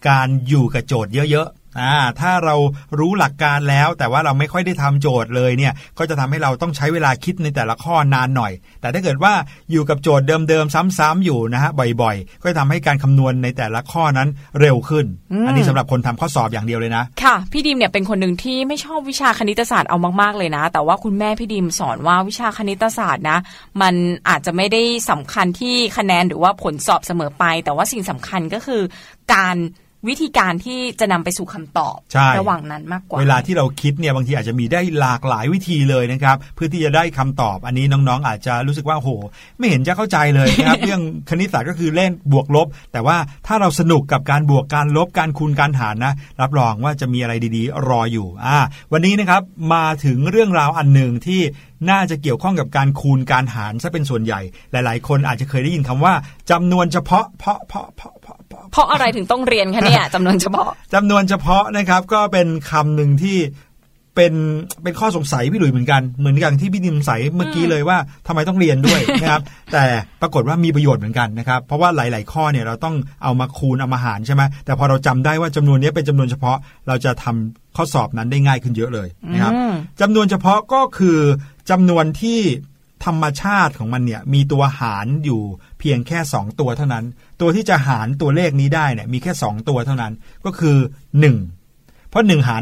[0.10, 2.56] การอยู่กับโจทย์เยอะ ๆ อ่าถ้าเรา
[3.00, 8.52] รู้หลักการแล้วแต่ว่าเราไม่ค่อยได้ทำโจทย์เลยเนี่ยก็จะทำให้เราต้องใช้เวลาคิดในแต่ละข้อนานหน่อย
[8.82, 9.34] แต่ถ้าเกิดว่า
[9.72, 11.72] อยู่กับโจทย์เดิมๆซ้ำๆอยู่นะฮะ
[12.02, 14.30] บ่อยๆ ก็จะทำให้การคำนวณในแต่ละข้อนั้น
[14.62, 15.06] เร็วขึ้น
[15.48, 23.38] อันนี้สำหรับคนทำข้อสอบอย่างเดียวเลยนะ ค่ะพี่ดิมเนี่ยเป็นคนหนึ่งที่ไม่ชอบวิชาคณิตศาสตร์เอามากๆเลยนะ แต่ว่าคุณแม่พี่ดิมสอนว่าวิชาคณิตศาสตร์นะ
[23.82, 23.94] มัน
[24.30, 28.82] อาจจะไม่ได้สำคัญที่คะแนนหรือว่าผลสอบเสมอไป แต่ว่าสิ่งสำคัญก็คือ
[29.34, 29.56] การ
[30.10, 39.12] วิธีการที่จะนำไปสู่คำตอบใช่ระหว่างนั้นมากกว่า เวลาที่เราคิดเนี่ยบางทีอาจจะมีได้หลากหลายวิธีเลยนะครับเพื่อที่จะได้คำตอบอันนี้น้องๆ อาจจะรู้สึกว่าโอ้โห
[39.58, 48.58] ไม่เห็นจะเข้าใจเลยนะครับเรื่องคณิตศาสตร์ก็คือเล่นบวกลบ แต่ว่าถ้าเราสนุกกับการบวกการลบการคูณการหารนะ รับรองว่าจะมีอะไรดีๆ รออยู่อ่า
[48.94, 49.42] วันนี้นะครับ
[49.74, 51.42] มาถึงเรื่องราวอันหนึ่งที่
[51.90, 54.42] น่าจะเกี่ยวข้องกับการคูณการหารซะเป็นส่วนใหญ่
[54.72, 56.14] หลาย ๆ คนอาจจะเคยได้ยินคำว่า
[56.52, 58.16] จำนวนเฉพาะเพาะเพาะเพาะ
[58.72, 63.38] เพาะเพาะเพราะอะไรถึงต้องเรียนคะเนี่ยจำนวนเฉพาะจำนวนเฉพาะนะครับ ก็เป็นคำหนึ่งที่
[64.16, 64.34] เป็น
[64.84, 67.98] เป็นข้อสงสัยพี่หลุยเหมือนกันเหมือนอย่างที่พี่ดิมใสเมื่อกี้เลยว่า
[68.28, 69.42] ทำไมต้องเรียนด้วยนะครับ
[69.74, 69.84] แต่
[70.22, 76.58] ปรากฏว่ามีประโยชน์เหมือนกันนะครับ เพราะว่าหลาย ๆ ข้อเนี่ยเราต้องเอามาคูณเอามาหารใช่ไหมแต่พอเราจำได้ว่าจำนวนนี้เป็นจำนวนเฉพาะ
[76.88, 81.18] เราจะทำข้อสอบนั้นได้ง่ายขึ้นเยอะเลยนะครับอืมจำนวนเฉพาะก็คือ
[81.70, 82.40] จำนวนที่
[83.06, 85.42] ธรรมชาติของมันเนี่ยมีตัวหารอยู่
[85.75, 87.06] เพียงแค่ 2 ตัวเท่านั้น
[87.42, 90.14] ตัวที่จะหารตัวเลขนี้ได้เนี่ยมีแค่ 2 ตัวเท่านั้น
[90.46, 90.78] ก็คือ
[91.44, 92.62] 1 เพราะ 1 หาร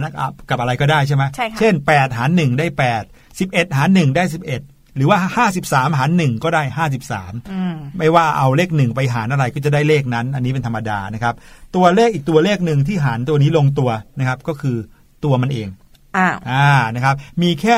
[0.49, 4.23] กับอะไรก็ได้ใช่ไหมใช่ค่ะเช่น 8 หาร 1 ได้ 8 11 หาร 1 ได้
[4.59, 5.17] 11 หรือว่า
[5.55, 6.63] 53 หาร 1 ก็ได้
[7.09, 11.35] 53 อืมไม่ว่าเอาเลขหนึ่งไปหารอะไรก็จะได้เลขนั้น อันนี้เป็นธรรมดานะครับ
[11.75, 14.77] ตัวเลขอีกตัวเลขหนึ่งที่หารตัวนี้ลงตัวนะครับก็คือ
[15.25, 15.67] ตัวมันเอง
[16.17, 17.75] อ้าวอ่านะครับมีแค่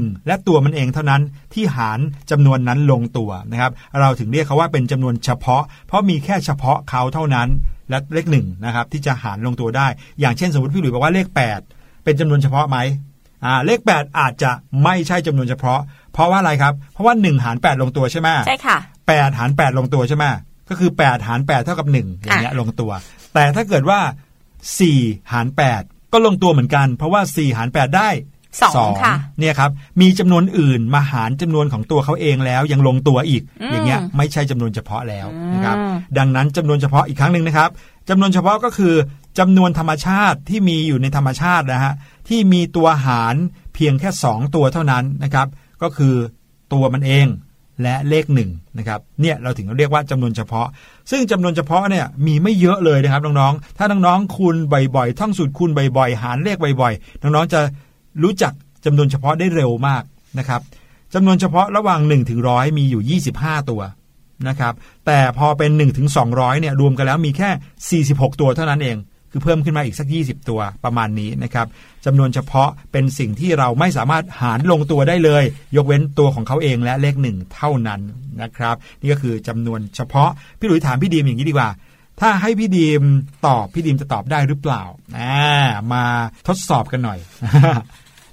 [0.00, 1.22] 1 และตัวมันเองเท่านั้น
[1.54, 1.98] ที่หาร
[2.30, 7.48] จำนวนนั้นลงตัวนะครับเราถึงเรียกเขาว่าเป็นจำนวนเฉพาะ เพราะมีแค่เฉพาะเขาเท่านั้น
[7.90, 9.86] และเลขหนึ่งนะครับที่จะหารลงตัวได้
[10.20, 11.26] อย่างเช่นสมมติพี่หลุยบอกว่าเลข
[11.66, 12.78] 8 เป็นจำนวนเฉพาะไหม
[13.44, 14.50] อ่าเลข 8 อาจจะ
[14.84, 15.80] ไม่ใช่จำนวนเฉพาะ
[16.12, 18.78] เพราะว่าอะไรครับ เพราะว่า 1 หาร 8 ลงตัวใช่ไหมใช่ค่ะ
[19.08, 20.24] 8 หาร 8 ลงตัวใช่ไหม
[20.68, 22.90] ก็คือ 8 หาร 8 เท่ากับ 1 อย่างเงี้ยลงตัว
[23.34, 24.00] แต่ถ้าเกิดว่า
[24.64, 28.10] 4 หาร 8 ก็ลงตัวเหมือนกัน เพราะว่า 4 หาร 8 ได้
[28.76, 37.70] สองค่ะเนี่ยครับมีจำนวนอื่นมาหารจำนวนของตัวเขาเองแล้วยังลงตัวอีกอืมอย่างเงี้ยไม่ใช่จำนวนเฉพาะแล้วนะครับอืมดังนั้นจำนวนเฉพาะอีกครั้งหนึ่งนะครับ
[38.08, 38.94] จำนวนเฉพาะก็คือ
[39.38, 41.94] จำนวนธรรมชาติที่มีอยู่ในธรรมชาตินะฮะ
[42.28, 43.34] ที่มีตัวหาร
[43.74, 45.48] เพียงแค่ 2 ตัวเท่านั้นนะครับ
[45.82, 46.14] ก็คือ
[46.72, 47.26] ตัวมันเอง
[47.82, 50.68] และเลขหนึ่งนะครับเนี่ยเราถึงเรียกว่าจำนวนเฉพาะ
[51.10, 57.60] ซึ่งจำนวนเฉพาะเนี่ยมีไม่เยอะเลยนะครับน้องๆถ้าน้องๆคูณบ่อยๆท่องสูตรคูณบ่อยๆหารเลขบ่อยๆน้องๆจะ
[58.22, 58.52] รู้จัก
[58.84, 60.02] จำนวนเฉพาะได้เร็วมาก
[60.38, 60.60] นะครับ
[61.14, 63.82] จำนวนเฉพาะระหว่าง1ถึงร้อยมีอยู่ 25 ตัว
[64.48, 64.74] นะครับ
[65.06, 68.96] แต่พอเป็น1ถึง200เนี่ยรวมกันแล้วมีแค่ 46 ตัวเท่านั้นเอง
[69.30, 71.66] คือเพิ่มขึ้นมาอีกสัก 20 ตัวประมาณนี้นะครับ
[72.06, 75.44] จำนวนเฉพาะเป็นสิ่งที่เราไม่สามารถหารลงตัวได้เลย
[75.76, 78.00] ยกเว้นตัวของเขาเองและเลขหนึ่งเท่านั้น
[78.42, 81.70] นะครับ นี่ก็คือจำนวนเฉพาะ พี่หลุยถามพี่ดีมอย่างนี้ดีกว่า
[82.20, 83.02] ถ้าให้พี่ดีม
[83.46, 84.82] ตอบพี่ดีมจะตอบได้หรือเปล่า
[85.18, 85.44] อ่า
[85.92, 86.04] มา
[86.48, 87.18] ทดสอบกันหน่อย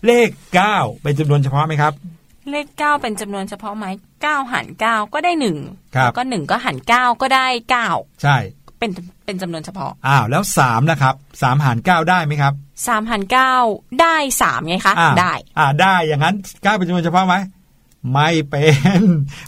[0.06, 0.30] เลข
[0.68, 1.94] 9 เป็นจำนวนเฉพาะไหมครับ
[2.52, 3.86] เลขเก้าเป็นจำนวนเฉพาะไหม
[4.22, 5.58] เก้าหารเก้าก็ได้หนึ่ง
[5.96, 7.90] ครับแล้วก็หนึ่งก็หารเก้าก็ได้เก้า
[8.22, 8.38] ใช่
[8.80, 8.92] เป็น
[9.26, 12.54] เป็นจำนวนเฉพาะอ้าวแล้ว3นะครับ3หาร9ได้ไหมครับ
[12.88, 13.54] สามหารเก้า
[14.02, 17.36] ได้สามไงคะอ่าได้อ่าได้อย่างนั้น9เป็นจำนวนเฉพาะไหม
[18.14, 18.66] ไม่เป็
[19.00, 19.02] น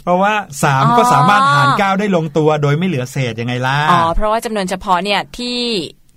[0.04, 5.58] เพราะว่าอ๋อ3ก็สามารถหาร 9 ได้ลงตัวโดยไม่เหลือเศษยังไงล่ะอ๋อเพราะว่าจำนวนเฉพาะเนี่ยที่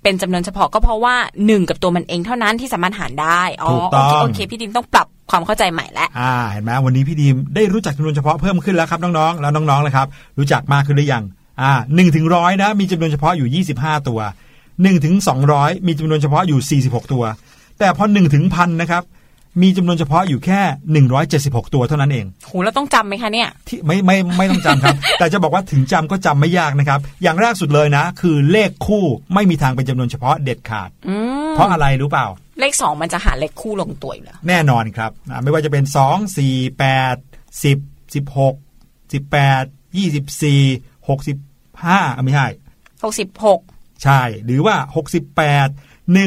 [0.03, 10.07] เป็นจำนวนเฉพาะก็เพราะว่าหนึ่งกับตัวมันเองเท่านั้นที่สามารถหารได้อ๋อถูกต้องโอเคโอเคพี่ดิมต้องปรับความเข้าใจใหม่แล้วอ่าเห็นไหมวันนี้พี่ดีมได้รู้จักจำนวนเฉพาะเพิ่มขึ้นแล้วครับน้องๆแล้วน้องๆเลยครับ
[10.39, 11.25] รู้จักมากขึ้นหรือยัง
[11.61, 14.20] อ่าหนึ่งถึงร้อยนะมีจำนวนเฉพาะอยู่ 25 ตัว
[14.62, 15.14] 1ถึง
[15.50, 17.24] 200 มีจำนวนเฉพาะอยู่ 46 ตัว
[17.78, 19.05] แต่พอ1ถึงพันนะครับ
[19.62, 20.61] มีจำนวนเฉพาะอยู่แค่
[21.18, 31.14] 176 ตัวเท่านั้นเองโหแล้วต้องจำไหมคะเนี่ยที่ไม่ไม่ไม่ต้องจำครับ แต่จะบอกว่าถึงจำก็จำไม่ยากนะครับ อย่างแรกสุดเลยนะ คือเลขคู่ไม่มีทางเป็นจำนวนเฉพาะเด็ดขาดอื
[31.48, 32.26] มเพราะอะไรรู้เปล่า
[32.61, 38.53] เลขสองมันจะหาเลขคู่ลงตัวอยู่แล้วแน่นอนครับอ่าไม่ว่าจะเป็น 2 4 8 10 16
[39.12, 42.48] 18 24 65ไม่ใช่
[43.05, 43.61] หกสิบหก
[44.03, 44.92] ใช่ หรือว่า 68
[46.12, 46.20] 122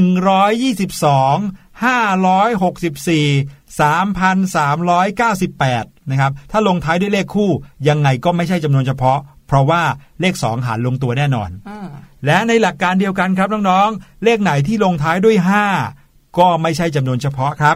[1.84, 7.50] 564 3,398นะครับถ้าลงท้ายด้วยเลขคู่
[7.88, 9.82] ยังไงก็ไม่ใช่จำนวนเฉพาะ เพราะว่า
[10.22, 11.88] เลข 2 หารลงตัวแน่นอนอืม
[12.26, 15.38] และในหลักการเดียวกันครับน้องๆ เลขไหนที่ลงท้ายด้วย
[15.88, 17.76] 5 ก็ไม่ใช่จำนวนเฉพาะครับ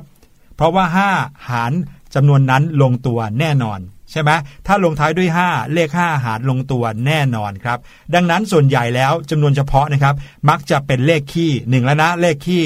[0.55, 0.85] เพราะว่า
[1.15, 1.71] 5 หาร
[2.15, 3.79] จำนวนนั้นลงตัวแน่นอน
[4.12, 4.32] ใช่ไหม
[4.68, 7.78] ถ้าลงท้ายด้วย 5 เลข 5 หารลงตัวแน่นอนครับ
[8.16, 10.16] ดังนั้นส่วนใหญ่แล้วจำนวนเฉพาะนะครับ
[10.49, 12.64] มักจะเป็นเลขคี่1แล้วนะเลขคี่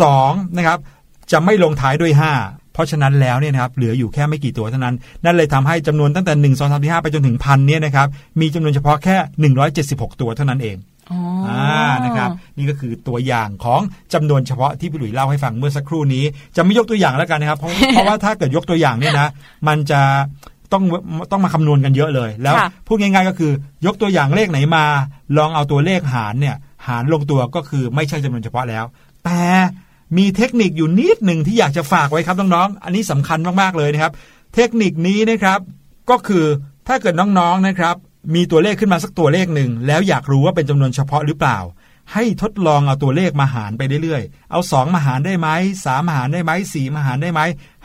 [0.00, 0.78] 2นะครับ
[1.32, 8.08] จะไม่ลงท้ายด้วย 5 เพราะฉะนั้นแล้วเนี่ยนะครับเหลืออยู่แค่ไม่กี่ตัวเท่านั้น นั่นเลยทำให้จำนวนตั้งแต่ 1 2 3 4 5 ไปจนถึงพันเนี่ยนะครับ
[8.40, 9.16] มีจำนวนเฉพาะแค่
[9.68, 10.76] 176 ตัวเท่านั้นเอง
[11.10, 13.80] อ๋อออ่านะครับนี่ก็คือตัวอย่างของ
[14.14, 16.24] จำนวนเฉพาะที่พี่หลุยเล่าให้ฟังเมื่อสักครู่นี้
[16.56, 19.28] จะไม่ยกตัวอย่างแล้วกันนะครับ เพราะเพราะว่าถ้าเกิดยกตัวอย่างเนี่ยนะ
[19.68, 20.00] มันจะ
[20.72, 20.84] ต้อง
[21.30, 23.52] ต้องมาคำนวณกันเยอะเลย แล้วค่ะพูดง่ายๆก็คือ
[23.86, 24.84] ยกตัวอย่างเลขไหนมา
[25.36, 26.56] ลองเอาตัวเลขหารเนี่ย
[26.86, 28.84] หารลงตัวก็คือไม่ใช่จำนวนเฉพาะแล้ว
[29.24, 29.42] แต่
[30.18, 34.12] มีเทคนิคอยู่นิดหนึ่งที่อยากจะฝากไว้ครับน้องๆอันนี้สำคัญมากๆเลยนะครับ
[34.54, 35.58] เทคนิคนี้นะครับ
[36.10, 36.44] ก็คือ
[36.88, 37.96] ถ้าเกิดน้องๆนะครับ
[38.34, 41.58] มีตัวเลขขึ้นมาสักตัวเลขหนึ่งแล้วอยากรู้ว่าเป็นจำนวนเฉพาะหรือเปล่า
[42.12, 45.48] ให้ทดลองเอาตัวเลขมาหารไปเรื่อยๆเอาสองมาหารได้ไหม
[45.84, 47.40] สามมาหารได้ไหมสี่มาหารได้ไหม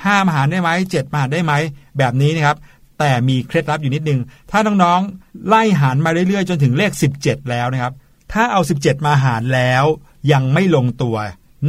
[0.06, 1.54] ห้ามาหารได้ไหมเจ็ดมาหารได้ไหม
[1.98, 2.58] แบบนี้นะครับ
[3.00, 4.20] แต่มีเคล็ดลับอยู่นิดนึง
[4.52, 6.92] ถ้าน้องๆ ไล่หารมาเรื่อยๆ จนถึงเลข
[7.22, 7.94] 17 แล้วนะครับ
[8.34, 9.84] ถ้าเอา 17 มาหารแล้ว
[10.32, 11.18] ยังไม่ลงตัว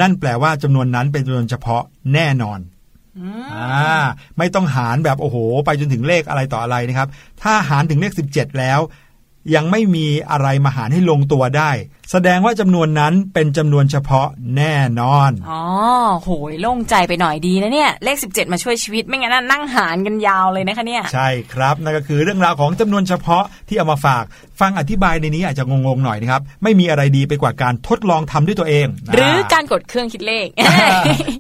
[0.01, 1.83] นั่นแปลว่าจำนวนนั้นเป็นจำนวนเฉพาะ
[2.15, 2.61] แน่นอน
[3.55, 4.05] อ่า
[4.39, 7.09] ไม่ต้องหารแบบโอ้โห ไปจนถึงเลขอะไรต่ออะไรนะครับ
[7.43, 8.81] ถ้าหารถึงเลข 17 แล้ว
[9.55, 11.71] ยังไม่มีอะไรมาหารให้ลงตัวได้
[12.13, 15.63] แสดงว่าจำนวนนั้นเป็นจำนวนเฉพาะแน่นอน อ๋อ
[16.23, 24.25] โหยโล่งใจไปหน่อยดีนะเนี่ย เลข 17 มาช่วยชีวิตไม่งั้นนะนั่งหารกันยาวเลยนะคะเนี่ย ใช่ครับ นั่นก็คือเรื่องราวของจำนวนเฉพาะที่เอามาฝาก
[24.61, 30.89] ฟังอธิบายในนี้อาจจะงงๆหน่อยนะครับ ไม่มีอะไรดีไปกว่าการทดลองทำด้วยตัวเอง หรือการกดเครื่องคิดเลขอ่า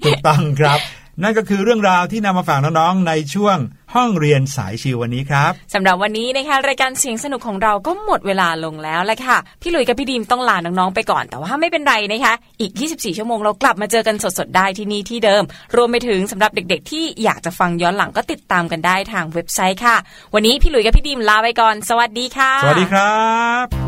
[0.04, 0.78] ถูกต้องครับ
[1.22, 3.56] นั่นก็คือเรื่องราวที่นำมาฝากน้องๆในช่วง
[3.94, 15.42] ห้องเรียนสายชิววันนี้ครับสำหรับวันนี้นะคะรายการเสียงสนุกของเราก็หมดเวลาลงแล้วแหละค่ะ พี่หลุยส์กับพี่ดีมต้องลาน้องๆไปก่อน แต่ว่าไม่เป็นไรนะคะอีก 24 ชั่วโมงเรากลับมาเจอกันสดๆได้ที่นี่ที่เดิม
[15.76, 19.96] รวมไปถึงสำหรับเด็กๆ ที่อยากจะฟังย้อนหลังก็ติดตามกันได้ทางเว็บไซต์ค่ะ
[20.34, 23.18] วันนี้พี่หลุยส์กับพี่ดีมลาไปก่อน สวัสดีค่ะ สวัสดีครั
[23.66, 23.87] บ